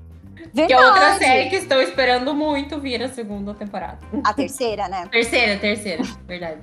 [0.53, 0.67] Verdade.
[0.67, 3.99] Que é outra série que estou esperando muito vir a segunda temporada.
[4.23, 5.07] A terceira, né?
[5.09, 6.59] Terceira, terceira, verdade.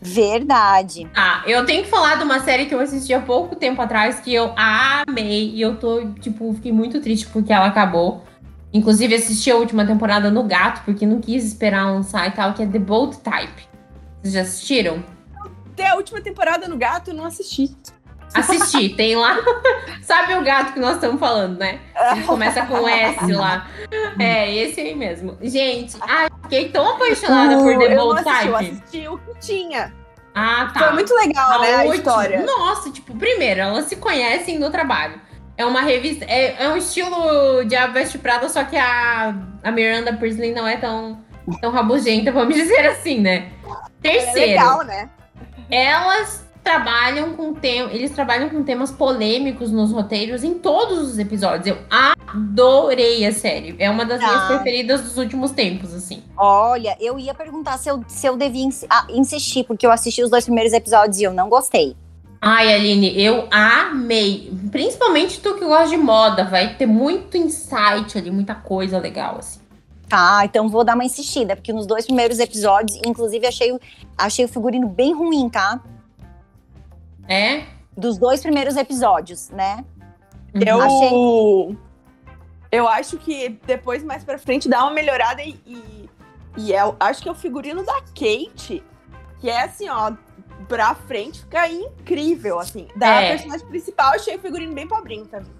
[0.00, 1.08] Verdade.
[1.14, 4.20] Ah, eu tenho que falar de uma série que eu assisti há pouco tempo atrás
[4.20, 8.24] que eu amei e eu tô, tipo, fiquei muito triste porque ela acabou.
[8.72, 12.62] Inclusive, assisti a última temporada no gato, porque não quis esperar lançar e tal, que
[12.62, 13.68] é The Bold Type.
[14.20, 15.02] Vocês já assistiram?
[15.72, 17.70] Até a última temporada no Gato eu não assisti.
[18.34, 19.36] Assisti, tem lá.
[20.02, 21.80] Sabe o gato que nós estamos falando, né?
[22.12, 23.66] Ele começa com S lá.
[24.18, 25.36] É, esse aí mesmo.
[25.42, 28.70] Gente, ai, fiquei tão apaixonada por The Bold assisti, eu Type.
[28.70, 29.94] assisti o que tinha.
[30.34, 30.80] Ah, tá.
[30.80, 32.42] Foi muito legal, né, a história.
[32.44, 35.20] Nossa, tipo, primeiro, elas se conhecem no trabalho.
[35.56, 36.24] É uma revista.
[36.26, 40.76] É, é um estilo Diabo Veste Prada, só que a, a Miranda Priestley não é
[40.76, 41.18] tão,
[41.60, 43.50] tão rabugenta, vamos dizer assim, né?
[44.04, 45.10] É Terceiro, legal, né?
[45.70, 51.66] elas trabalham com tem, eles trabalham com temas polêmicos nos roteiros em todos os episódios.
[51.66, 53.74] Eu adorei a série.
[53.78, 54.26] É uma das Ah.
[54.26, 56.22] minhas preferidas dos últimos tempos, assim.
[56.36, 60.22] Olha, eu ia perguntar se eu, se eu devia ins- ah, insistir, porque eu assisti
[60.22, 61.96] os dois primeiros episódios e eu não gostei.
[62.40, 64.52] Ai, Aline, eu amei.
[64.70, 69.60] Principalmente tu que gosta de moda, vai ter muito insight ali, muita coisa legal, assim.
[70.08, 73.78] Tá, então vou dar uma insistida, porque nos dois primeiros episódios, inclusive, achei,
[74.16, 75.80] achei o figurino bem ruim, tá?
[77.28, 77.64] É?
[77.96, 79.84] Dos dois primeiros episódios, né?
[80.54, 81.78] Eu, Achei-
[82.72, 86.10] eu acho que depois, mais pra frente, dá uma melhorada e, e,
[86.56, 88.82] e eu acho que é o figurino da Kate,
[89.40, 90.12] que é assim, ó,
[90.66, 92.88] pra frente fica incrível, assim.
[92.96, 93.30] Da É.
[93.36, 95.52] personagem principal, eu achei o figurino bem pobrinho também.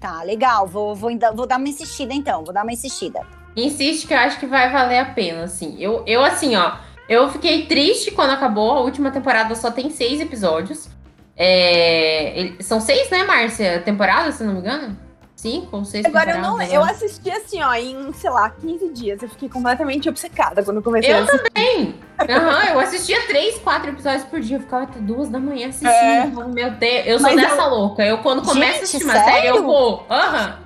[0.00, 0.66] Tá, legal.
[0.66, 2.44] Vou, vou, ainda- vou dar uma insistida, então.
[2.44, 3.26] Vou dar uma insistida.
[3.56, 5.76] Insiste que eu acho que vai valer a pena, assim.
[5.80, 6.76] Eu, eu assim, ó,
[7.08, 8.72] eu fiquei triste quando acabou.
[8.72, 10.88] A última temporada só tem seis episódios.
[11.36, 13.80] É, são seis, né, Márcia?
[13.80, 14.96] Temporada, se não me engano?
[15.36, 19.22] Cinco ou seis Agora, eu não eu assisti assim, ó, em, sei lá, 15 dias.
[19.22, 21.52] Eu fiquei completamente obcecada quando eu comecei Eu a assistir.
[21.54, 21.94] Bem,
[22.28, 24.56] aham, eu assistia três, quatro episódios por dia.
[24.56, 26.42] Eu ficava até duas da manhã assistindo.
[26.42, 26.48] É.
[26.48, 28.04] Meu Deus, eu sou Mas dessa louca.
[28.04, 30.04] Eu, quando começo a assistir uma série, eu vou.
[30.10, 30.58] Aham.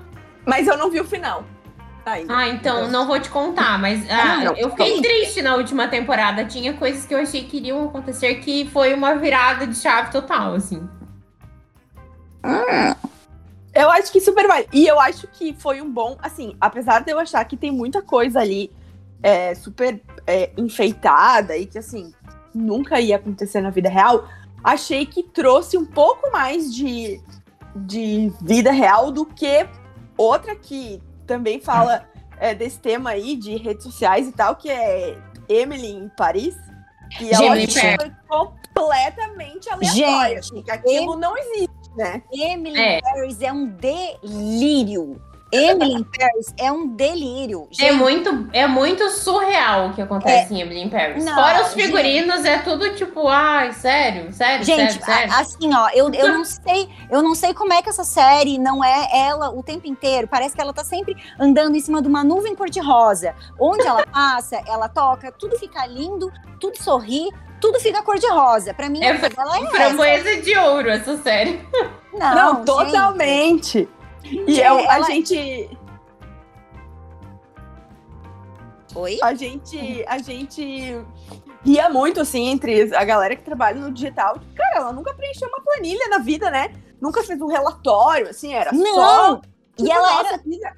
[0.46, 1.44] Mas eu não vi o final.
[2.04, 2.36] Ainda.
[2.36, 5.02] Ah, então não vou te contar, mas ah, não, eu fiquei não.
[5.02, 6.44] triste na última temporada.
[6.44, 10.54] Tinha coisas que eu achei que iriam acontecer que foi uma virada de chave total,
[10.54, 10.88] assim.
[13.74, 14.68] Eu acho que super vale.
[14.72, 18.02] E eu acho que foi um bom, assim, apesar de eu achar que tem muita
[18.02, 18.70] coisa ali
[19.22, 22.12] é, super é, enfeitada e que, assim,
[22.52, 24.28] nunca ia acontecer na vida real,
[24.62, 27.20] achei que trouxe um pouco mais de,
[27.76, 29.66] de vida real do que
[30.16, 32.08] outra que também fala
[32.38, 35.16] é, desse tema aí de redes sociais e tal, que é
[35.48, 36.56] Emily em Paris.
[37.20, 40.42] E ela Gente, foi completamente aleatória.
[40.42, 42.22] Gente, porque aquilo não existe, né?
[42.32, 43.00] Emily É.
[43.00, 45.20] Paris é um delírio.
[45.52, 47.68] Emily in Paris é um delírio.
[47.70, 51.24] É Gente, muito, é muito surreal o que acontece em Emily in Paris.
[51.24, 55.32] Não, Fora os figurinos, é tudo tipo, ai, sério, sério, Gente, sério, sério.
[55.32, 58.58] a- assim, ó, eu, eu não sei, eu não sei como é que essa série
[58.58, 60.26] não é ela o tempo inteiro.
[60.26, 63.34] Parece que ela tá sempre andando em cima de uma nuvem cor-de-rosa.
[63.60, 67.28] Onde ela passa, ela toca, tudo fica lindo, tudo sorri,
[67.60, 68.72] tudo fica cor-de-rosa.
[68.74, 69.66] Pra mim, É a vida dela é.
[69.66, 71.60] Framboesa de ouro, essa série.
[72.12, 72.66] Não, Não, gente.
[72.66, 73.88] totalmente.
[74.24, 75.70] E eu- a ela- gente.
[78.94, 79.18] Oi?
[79.22, 80.04] A gente.
[80.06, 81.04] A gente
[81.64, 84.38] ria muito, assim, entre a galera que trabalha no digital.
[84.54, 86.74] Cara, ela nunca preencheu uma planilha na vida, né?
[87.00, 88.94] Nunca fez um relatório, assim, era Não!
[88.94, 89.40] só.
[89.78, 90.76] E ela Nossa, era vida.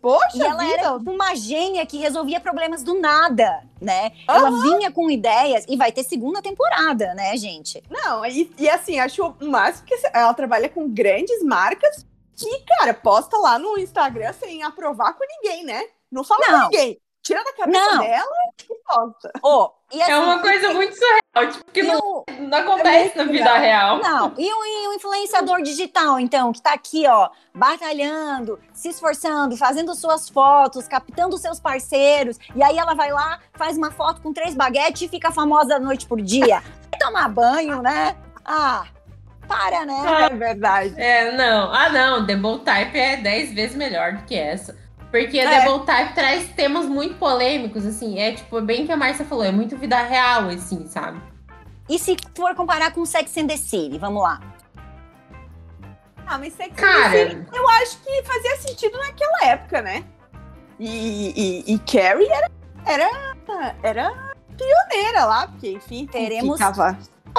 [0.00, 0.74] Poxa, E ela vida.
[0.80, 4.10] era uma gênia que resolvia problemas do nada, né?
[4.26, 7.80] Ela vinha com ideias e vai ter segunda temporada, né, gente?
[7.88, 12.04] Não, e, e assim, acho o máximo que ela trabalha com grandes marcas
[12.44, 15.84] que, cara, posta lá no Instagram sem aprovar com ninguém, né?
[16.10, 16.58] Não fala Não.
[16.60, 16.98] com ninguém.
[17.22, 17.98] Tira da cabeça Não.
[18.02, 18.26] dela
[18.68, 19.30] e posta.
[19.44, 23.18] Ó, e assim, É uma coisa muito surreal, tipo, que não, o- não acontece É
[23.18, 23.98] na muito vida real.
[23.98, 29.56] Não, e o, e o influenciador digital, então, que tá aqui, ó, batalhando, se esforçando,
[29.56, 34.32] fazendo suas fotos, captando seus parceiros, e aí ela vai lá, faz uma foto com
[34.32, 36.60] três baguetes e fica famosa da noite por dia.
[36.98, 38.16] Tomar banho, né?
[38.44, 38.84] Ah,
[39.56, 40.26] para, né?
[40.30, 40.94] É verdade.
[40.96, 41.72] É, não.
[41.72, 42.26] Ah, não.
[42.26, 44.76] The Bold Type é 10 vezes melhor do que essa.
[45.10, 45.48] Porque É.
[45.60, 48.18] The Bold Type traz temas muito polêmicos, assim.
[48.18, 51.20] É tipo, bem que a Márcia falou, é muito vida real, assim, sabe?
[51.88, 54.40] E se for comparar com Sex and the City, vamos lá.
[56.26, 60.04] Ah, mas Sex and the Cara, City, eu acho que fazia sentido naquela época, né?
[60.78, 62.50] E, e, e Carrie era,
[62.86, 66.96] era, era pioneira lá, porque, enfim, Teremos- ficava...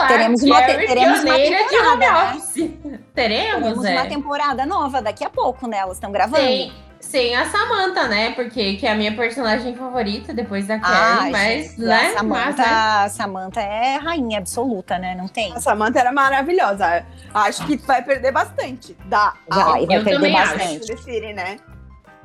[0.08, 2.32] teremos uma te- teremos uma temporada, né?
[2.36, 2.72] office.
[3.14, 3.92] Teremos, Temos é.
[3.94, 5.78] uma temporada nova daqui a pouco, né?
[5.78, 6.38] Elas estão gravando.
[6.44, 8.32] Sem, sem a Samantha, né?
[8.32, 12.08] Porque que é a minha personagem favorita depois da Carrie, mas, gente, né?
[12.08, 13.10] A Samantha, Mas, né?
[13.10, 15.14] Samantha é rainha absoluta, né?
[15.16, 15.54] Não tem.
[15.56, 17.06] A Samantha era maravilhosa.
[17.34, 18.98] Acho que vai perder bastante.
[19.06, 20.58] Da Vai, vai eu perder também acho.
[20.58, 20.98] bastante.
[21.04, 21.58] City, né?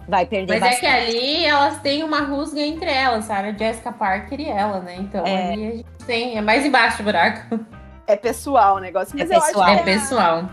[0.08, 1.06] Vai perder Mas é que bastante.
[1.18, 3.48] ali elas têm uma rusga entre elas, sabe?
[3.48, 4.96] A Jessica Parker e ela, né?
[4.98, 5.52] Então É.
[5.52, 6.36] ali a gente tem.
[6.36, 7.60] É mais embaixo do buraco.
[8.06, 9.16] É pessoal o negócio.
[9.16, 9.68] Mas É eu pessoal.
[9.68, 10.48] É era- pessoal.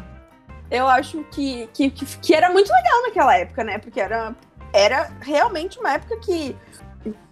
[0.69, 3.77] eu acho que, que, que, que era muito legal naquela época, né?
[3.79, 4.35] Porque era,
[4.73, 6.55] era realmente uma época que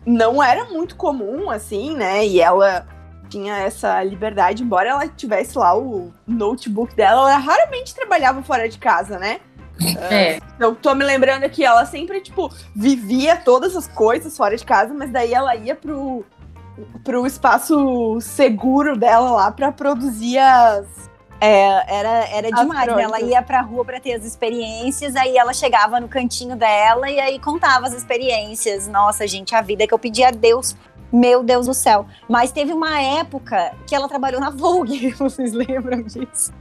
[0.05, 2.25] não era muito comum, assim, né?
[2.25, 2.87] E ela
[3.29, 8.77] tinha essa liberdade, embora ela tivesse lá o notebook dela, ela raramente trabalhava fora de
[8.77, 9.39] casa, né?
[10.11, 10.39] É.
[10.59, 14.93] Eu tô me lembrando que ela sempre, tipo, vivia todas as coisas fora de casa,
[14.93, 16.23] mas daí ela ia pro,
[17.03, 20.85] pro espaço seguro dela lá pra produzir as,
[21.41, 22.95] É, era, era As demais.
[22.95, 23.03] né?
[23.03, 27.19] Ela ia pra rua pra ter as experiências, aí ela chegava no cantinho dela e
[27.19, 28.87] aí contava as experiências.
[28.87, 30.75] Nossa, gente, a vida que eu pedi a Deus.
[31.11, 32.07] Meu Deus do céu.
[32.27, 35.11] Mas teve uma época que ela trabalhou na Vogue.
[35.19, 36.51] Vocês lembram disso?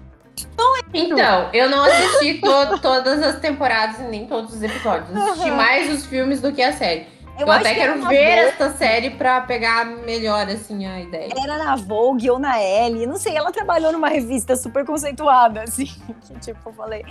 [0.93, 5.15] Então, eu não assisti to- todas as temporadas e nem todos os episódios.
[5.17, 7.07] Assisti mais os filmes do que a série.
[7.39, 8.17] Eu, acho até que quero ver Vogue.
[8.19, 11.31] essa série pra pegar melhor, assim, a ideia.
[11.43, 15.87] Era na Vogue ou na Elle, não sei, ela trabalhou numa revista super conceituada, assim,
[16.27, 17.05] que tipo, eu falei,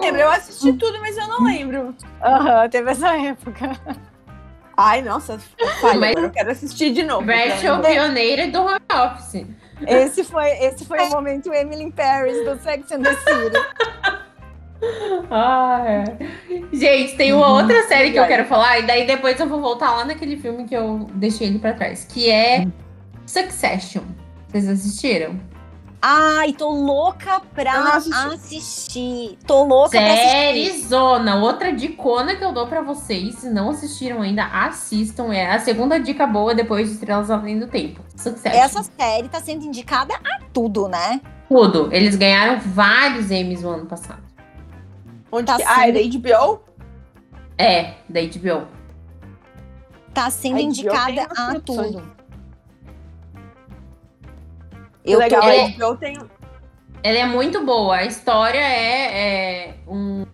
[0.00, 1.94] lembro, eu assisti tudo, mas eu não lembro.
[2.22, 3.78] aham, teve essa época.
[4.76, 5.38] Ai, nossa,
[5.80, 7.26] falha, Mas- eu quero assistir de novo.
[7.30, 9.46] Rachel pioneira do home office.
[9.86, 13.58] Esse foi, esse foi o momento Emily in Paris do Sex and the City.
[15.30, 16.04] Ah, é.
[16.72, 19.60] Gente, tem uma Uhum, outra série que eu quero falar, e daí depois eu vou
[19.60, 22.66] voltar lá naquele filme que eu deixei ele pra trás, que é
[23.26, 24.02] Succession.
[24.48, 25.38] Vocês assistiram?
[26.00, 28.34] Ai, tô louca pra assisti.
[28.34, 29.38] assistir.
[29.46, 30.28] Tô louca pra assistir.
[30.30, 31.36] Série Zona.
[31.42, 35.32] Outra dicona que eu dou pra vocês, se não assistiram ainda, assistam.
[35.32, 38.02] É a segunda dica boa depois de Estrelas Além do Tempo.
[38.14, 38.60] Succession.
[38.62, 41.20] Essa série tá sendo indicada a tudo, né?
[41.48, 41.88] Tudo.
[41.90, 44.22] Eles ganharam vários Emmys no ano passado.
[45.36, 45.62] Onde Tá que...
[45.64, 46.60] Ah, é da sendo- HBO?
[47.58, 48.66] É, da HBO.
[50.14, 51.92] Tá sendo A HBO indicada a produções.
[51.92, 52.16] tudo.
[55.04, 55.46] Eu legal, tô...
[55.46, 55.68] a É.
[55.70, 56.18] HBO tem...
[57.02, 57.96] Ela é muito boa.
[57.96, 60.26] A história é, é um.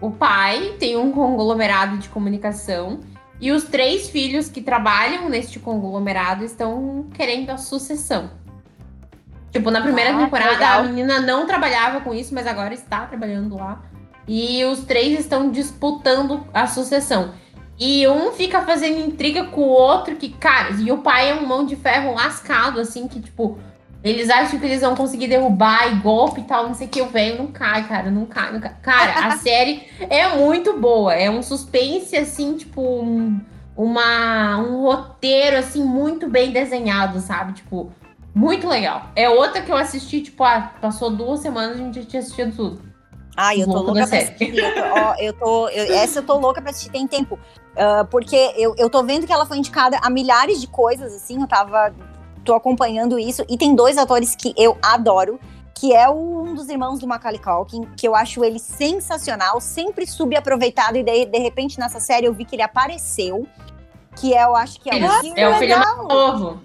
[0.00, 3.00] O pai tem um conglomerado de comunicação
[3.40, 8.30] e os três filhos que trabalham neste conglomerado estão querendo a sucessão.
[9.50, 10.80] Tipo, na primeira Ah, temporada legal.
[10.80, 13.82] a menina não trabalhava com isso, mas agora está trabalhando lá.
[14.32, 17.32] E os três estão disputando a sucessão.
[17.76, 21.44] E um fica fazendo intriga com o outro, que, cara, e o pai é um
[21.44, 23.58] mão de ferro lascado, assim, que, tipo,
[24.04, 27.02] eles acham que eles vão conseguir derrubar e golpe e tal, não sei o que,
[27.02, 28.76] o velho não cai, cara, não cai, não cai.
[28.80, 33.40] Cara, a série é muito boa, é um suspense, assim, tipo, um,
[33.76, 37.54] uma, um roteiro, assim, muito bem desenhado, sabe?
[37.54, 37.90] Tipo,
[38.32, 39.10] muito legal.
[39.16, 42.20] É outra que eu assisti, tipo, ah, passou duas semanas e a gente já tinha
[42.20, 42.89] assistido tudo.
[43.36, 44.58] Ai, eu tô louca pra assistir.
[44.58, 47.38] Eu tô, ó, eu tô, eu, essa eu tô louca pra assistir, tem tempo.
[47.72, 51.40] Uh, porque eu, eu tô vendo que ela foi indicada a milhares de coisas, assim,
[51.40, 51.94] eu tava.
[52.44, 53.44] tô acompanhando isso.
[53.48, 55.38] E tem dois atores que eu adoro,
[55.74, 60.06] que é o, um dos irmãos do Macaulay Culkin, que eu acho ele sensacional, sempre
[60.06, 63.46] subaproveitado, e de, de repente nessa série eu vi que ele apareceu.
[64.16, 65.36] Que é, eu acho que é o.
[65.36, 66.60] É o filho mais novo.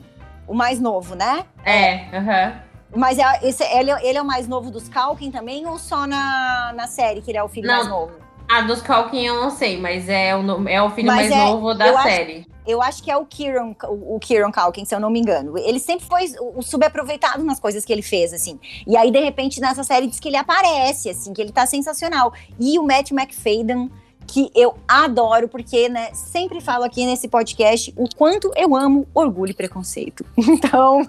[0.47, 1.45] O mais novo, né?
[1.63, 2.19] É, aham.
[2.19, 2.64] Uh -huh.
[2.95, 6.73] Mas é, esse, ele, ele, é o mais novo dos Calkin também, ou só na,
[6.75, 7.75] na série que ele é o filho não.
[7.75, 8.25] mais novo?
[8.47, 11.45] Ah, dos Calkin eu não sei, mas é o, é o filho mas mais é,
[11.45, 12.39] novo da série.
[12.39, 15.19] Acho, eu acho que é o Kieran, o, o Kieran Calkin, se eu não me
[15.19, 15.57] engano.
[15.57, 18.59] Ele sempre foi o, o subaproveitado nas coisas que ele fez, assim.
[18.85, 22.33] E aí, de repente, nessa série diz que ele aparece, assim, que ele tá sensacional.
[22.59, 23.89] E o Matt McFadden,
[24.27, 29.51] que eu adoro, porque, né, sempre falo aqui nesse podcast o quanto eu amo orgulho
[29.51, 30.23] e preconceito.
[30.37, 31.01] Então,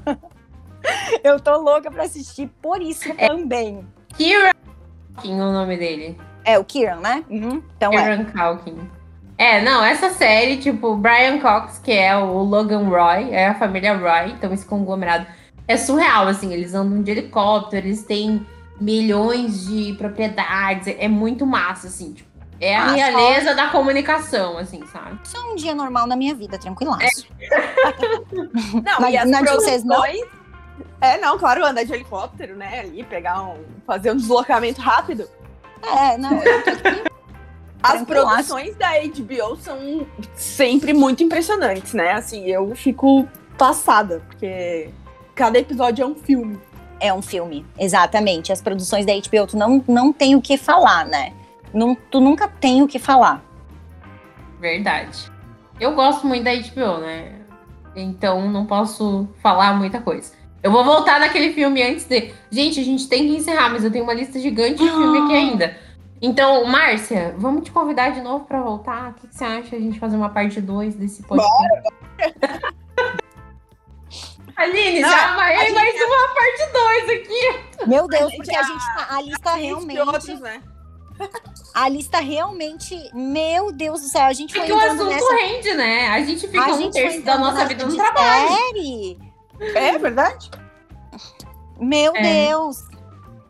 [1.24, 3.86] eu tô louca pra assistir por isso é, também.
[4.16, 4.52] Kieran
[5.14, 6.18] Calkin, o nome dele.
[6.44, 7.24] É, o Kieran, né?
[7.28, 7.62] Uhum.
[7.76, 8.24] Então Kieran é.
[8.24, 8.90] Calkin.
[9.38, 13.94] É, não, essa série, tipo, Brian Cox, que é o Logan Roy, é a família
[13.94, 15.26] Roy, então esse conglomerado
[15.68, 18.46] é surreal, assim, eles andam de helicóptero, eles têm
[18.80, 23.54] milhões de propriedades, é muito massa, assim, tipo, é a ah, realeza só...
[23.54, 25.18] da comunicação, assim, sabe?
[25.24, 27.26] Só um dia normal na minha vida, tranquilaço.
[27.38, 27.46] É.
[28.80, 29.84] não, Mas, e as produções...
[29.84, 30.02] Não...
[31.00, 32.80] É, não, claro, andar de helicóptero, né?
[32.80, 33.64] Ali, pegar um.
[33.86, 35.28] fazer um deslocamento rápido.
[35.82, 37.16] É, não, eu tô aqui.
[37.82, 42.12] As produções da HBO são sempre muito impressionantes, né?
[42.12, 44.90] Assim, eu fico passada, porque
[45.34, 46.58] cada episódio é um filme.
[46.98, 48.52] É um filme, exatamente.
[48.52, 51.32] As produções da HBO, tu não, não tem o que falar, né?
[51.72, 53.44] Não, tu nunca tem o que falar.
[54.58, 55.30] Verdade.
[55.78, 57.34] Eu gosto muito da HBO, né?
[57.94, 60.32] Então não posso falar muita coisa.
[60.66, 62.34] Eu vou voltar naquele filme antes de.
[62.50, 65.32] Gente, a gente tem que encerrar, mas eu tenho uma lista gigante de filme aqui
[65.32, 65.78] ainda.
[66.20, 69.10] Então, Márcia, vamos te convidar de novo para voltar?
[69.10, 71.56] O que, que, você acha a gente fazer uma parte 2 desse podcast?
[71.56, 71.82] Bora.
[74.56, 75.72] Aline, Não, já vai gente...
[75.72, 77.86] mais uma parte 2 aqui.
[77.86, 79.06] Meu Deus, a porque a gente tá.
[79.10, 80.00] A lista realmente.
[80.00, 80.62] Outros, né?
[81.76, 85.46] A lista realmente, meu Deus do céu, a gente porque foi entrando o assunto nessa...
[85.46, 86.08] rende, né?
[86.08, 88.48] A gente fica a um gente terço da nossa vida no trabalho.
[88.48, 89.35] Série?
[89.60, 90.50] É verdade?
[91.80, 92.48] Meu é.
[92.48, 92.84] Deus!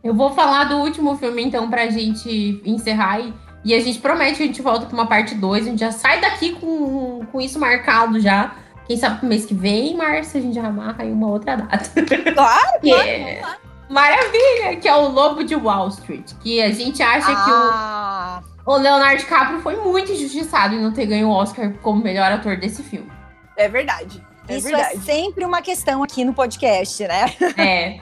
[0.03, 3.35] Eu vou falar do último filme, então, pra gente encerrar e,
[3.65, 5.67] e a gente promete que a gente volta pra uma parte 2.
[5.67, 8.55] A gente já sai daqui com, com isso marcado já.
[8.87, 11.91] Quem sabe pro mês que vem, março, a gente já amarra aí uma outra data.
[12.35, 13.35] Claro, que claro, é...
[13.37, 13.59] claro.
[13.89, 14.77] Maravilha!
[14.81, 16.33] Que é o Lobo de Wall Street.
[16.41, 18.43] Que a gente acha ah.
[18.45, 22.03] que o, o Leonardo DiCaprio foi muito injustiçado em não ter ganho o Oscar como
[22.03, 23.11] melhor ator desse filme.
[23.57, 24.23] É verdade.
[24.49, 24.97] É Isso é verdade.
[24.97, 27.27] é sempre uma questão aqui no podcast, né?
[27.57, 28.01] É,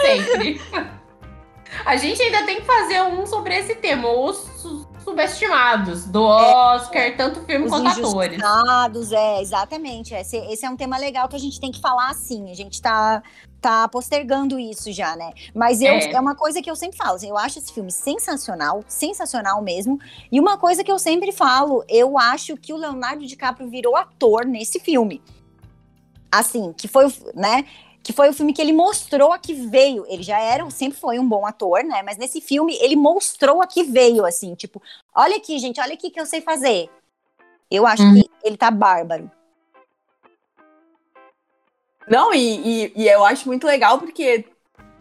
[0.00, 0.60] sempre.
[1.84, 4.36] A gente ainda tem que fazer um sobre esse tema, os
[5.04, 8.38] subestimados do Oscar, é, tanto filme quanto atores.
[9.12, 10.12] é, exatamente.
[10.14, 12.50] Esse, esse é um tema legal que a gente tem que falar assim.
[12.50, 13.22] A gente tá,
[13.60, 15.30] tá postergando isso já, né?
[15.54, 16.12] Mas eu, é.
[16.12, 17.14] é uma coisa que eu sempre falo.
[17.14, 19.96] Assim, eu acho esse filme sensacional, sensacional mesmo.
[20.32, 24.44] E uma coisa que eu sempre falo, eu acho que o Leonardo DiCaprio virou ator
[24.44, 25.22] nesse filme
[26.38, 27.64] assim, que foi, né?
[28.02, 30.04] Que foi o filme que ele mostrou a que veio.
[30.08, 32.02] Ele já era, sempre foi um bom ator, né?
[32.02, 34.80] Mas nesse filme ele mostrou a que veio, assim, tipo,
[35.14, 36.88] olha aqui, gente, olha aqui que eu sei fazer.
[37.70, 38.14] Eu acho uhum.
[38.14, 39.30] que ele tá bárbaro.
[42.08, 44.44] Não, e, e, e, eu acho muito legal porque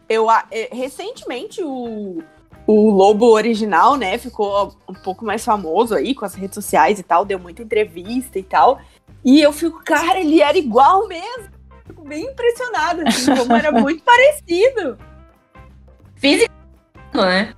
[0.09, 2.23] eu é, recentemente o,
[2.65, 7.03] o Lobo original, né, ficou um pouco mais famoso aí com as redes sociais e
[7.03, 8.81] tal, deu muita entrevista e tal.
[9.25, 11.49] E eu fico, cara, ele era igual mesmo.
[11.87, 14.99] Fico bem impressionada, assim, como era muito parecido.
[16.15, 16.53] Físico,
[17.15, 17.53] né?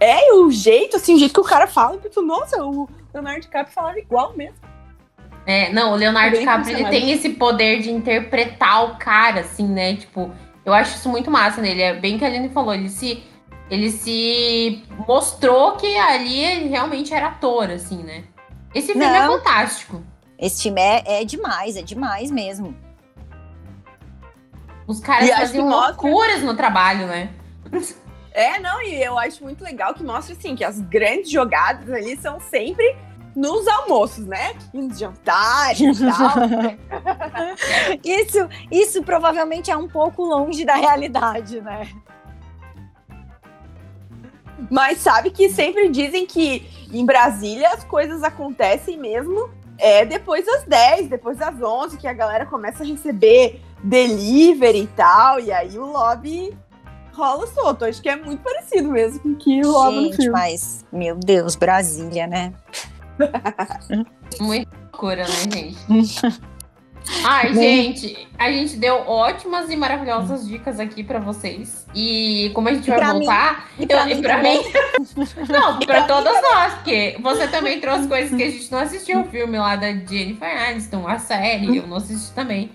[0.00, 3.74] É, o jeito, assim, o jeito que o cara fala, eu nossa, o Leonardo DiCaprio
[3.74, 4.56] falava igual mesmo.
[5.44, 9.96] É, não, o Leonardo DiCaprio ele tem esse poder de interpretar o cara, assim, né?
[9.96, 10.32] Tipo,
[10.64, 11.82] eu acho isso muito massa nele.
[11.82, 13.22] É bem que a Aline falou, ele se,
[13.70, 18.24] ele se mostrou que ali ele realmente era ator, assim, né?
[18.74, 19.34] Esse filme é não.
[19.34, 20.02] é fantástico.
[20.38, 22.76] Esse time é, é demais, é demais mesmo.
[24.86, 27.30] Os caras faziam loucuras no trabalho, né?
[28.30, 32.16] É, não, e eu acho muito legal que mostra assim que as grandes jogadas ali
[32.16, 32.96] são sempre
[33.34, 34.54] nos almoços, né?
[34.72, 36.36] E nos jantares e tal.
[38.04, 41.88] isso, isso provavelmente é um pouco longe da realidade, né?
[44.70, 50.64] Mas sabe que sempre dizem que em Brasília as coisas acontecem mesmo é depois das
[50.64, 55.78] 10, depois das 11, que a galera começa a receber delivery e tal, e aí
[55.78, 56.56] o lobby
[57.12, 57.84] rola solto.
[57.84, 60.30] Acho que é muito parecido mesmo com o que rola no filme.
[60.30, 62.52] mas, meu Deus, Brasília, né?
[64.40, 66.40] Muita loucura, né, gente?
[67.24, 71.86] Ai, gente, a gente deu ótimas e maravilhosas dicas aqui para vocês.
[71.94, 73.84] E como a gente E vai voltar, mim?
[73.84, 74.62] E pra eu- e mim pra também?
[74.62, 74.72] mim.
[75.48, 79.24] Não, pra todas nós, porque você também trouxe coisas que a gente não assistiu o
[79.24, 82.70] filme lá da Jennifer Aniston, a série, eu não assisti também.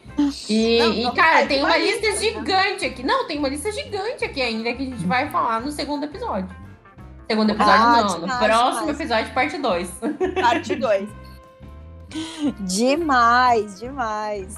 [0.49, 3.03] E, Não, e, não, cara, tem uma lista, lista gigante aqui.
[3.03, 6.49] Não, tem uma lista gigante aqui ainda que a gente vai falar no segundo episódio.
[7.29, 8.09] Segundo episódio, Ah, não.
[8.19, 8.99] No demais, próximo demais.
[8.99, 9.91] episódio, parte 2.
[10.41, 11.09] Parte 2.
[12.61, 14.55] Demais, demais.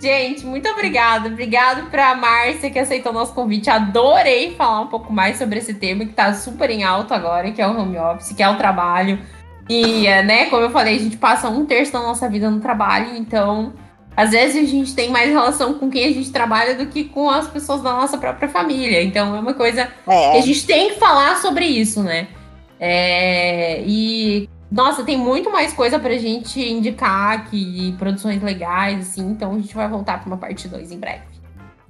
[0.00, 1.28] Gente, muito obrigada.
[1.28, 3.70] Obrigado pra Márcia que aceitou o nosso convite.
[3.70, 7.62] Adorei falar um pouco mais sobre esse tema que tá super em alta agora, que
[7.62, 9.20] é o home office, que é o trabalho.
[9.68, 12.58] E, é, né, como eu falei, a gente passa um terço da nossa vida no
[12.60, 13.72] trabalho, então
[14.16, 17.30] às vezes a gente tem mais relação com quem a gente trabalha do que com
[17.30, 19.02] as pessoas da nossa própria família.
[19.04, 22.26] Então é uma coisa que a É, gente tem que falar sobre isso, né?
[22.80, 29.52] É, e, nossa, tem muito mais coisa pra gente indicar aqui, produções legais, assim, então
[29.52, 31.24] a gente vai voltar pra uma parte 2 em breve.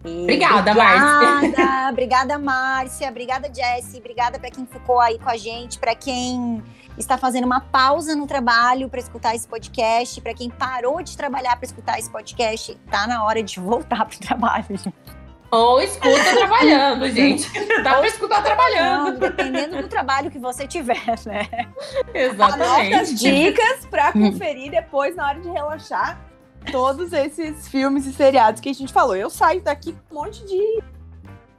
[0.05, 1.37] e Obrigada, Márcia.
[1.37, 3.09] Obrigada, obrigada, Márcia.
[3.09, 4.01] Obrigada, Jessie.
[4.01, 6.61] Obrigada para quem ficou aí com a gente, para quem
[6.99, 11.55] está fazendo uma pausa no trabalho para escutar esse podcast, para quem parou de trabalhar
[11.55, 14.67] para escutar esse podcast, tá na hora de voltar pro trabalho.
[15.53, 17.47] Ou escuta trabalhando, gente.
[17.83, 19.19] Dá pra escutar trabalhando.
[19.19, 21.47] Dependendo do trabalho que você tiver, né?
[22.41, 23.15] Anota as Exatamente.
[23.17, 26.19] dicas pra conferir depois, na hora de relaxar,
[26.71, 29.15] todos esses filmes e seriados que a gente falou.
[29.15, 30.83] Eu saio daqui com um monte de,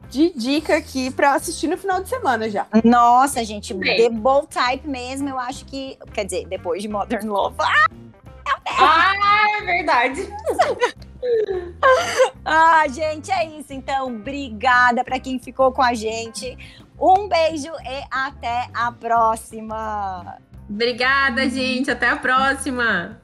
[0.09, 2.65] de dica aqui pra assistir no final de semana já.
[2.83, 3.95] Nossa, gente, Bem.
[3.95, 5.99] The Bold Type mesmo, eu acho que.
[6.11, 7.57] Quer dizer, depois de Modern Love.
[7.59, 9.13] Ah,
[9.61, 10.27] é verdade.
[12.45, 13.71] Ah, gente, é isso.
[13.71, 16.57] Então, obrigada para quem ficou com a gente.
[16.99, 20.37] Um beijo e até a próxima.
[20.69, 21.89] Obrigada, gente.
[21.89, 23.19] Até a próxima.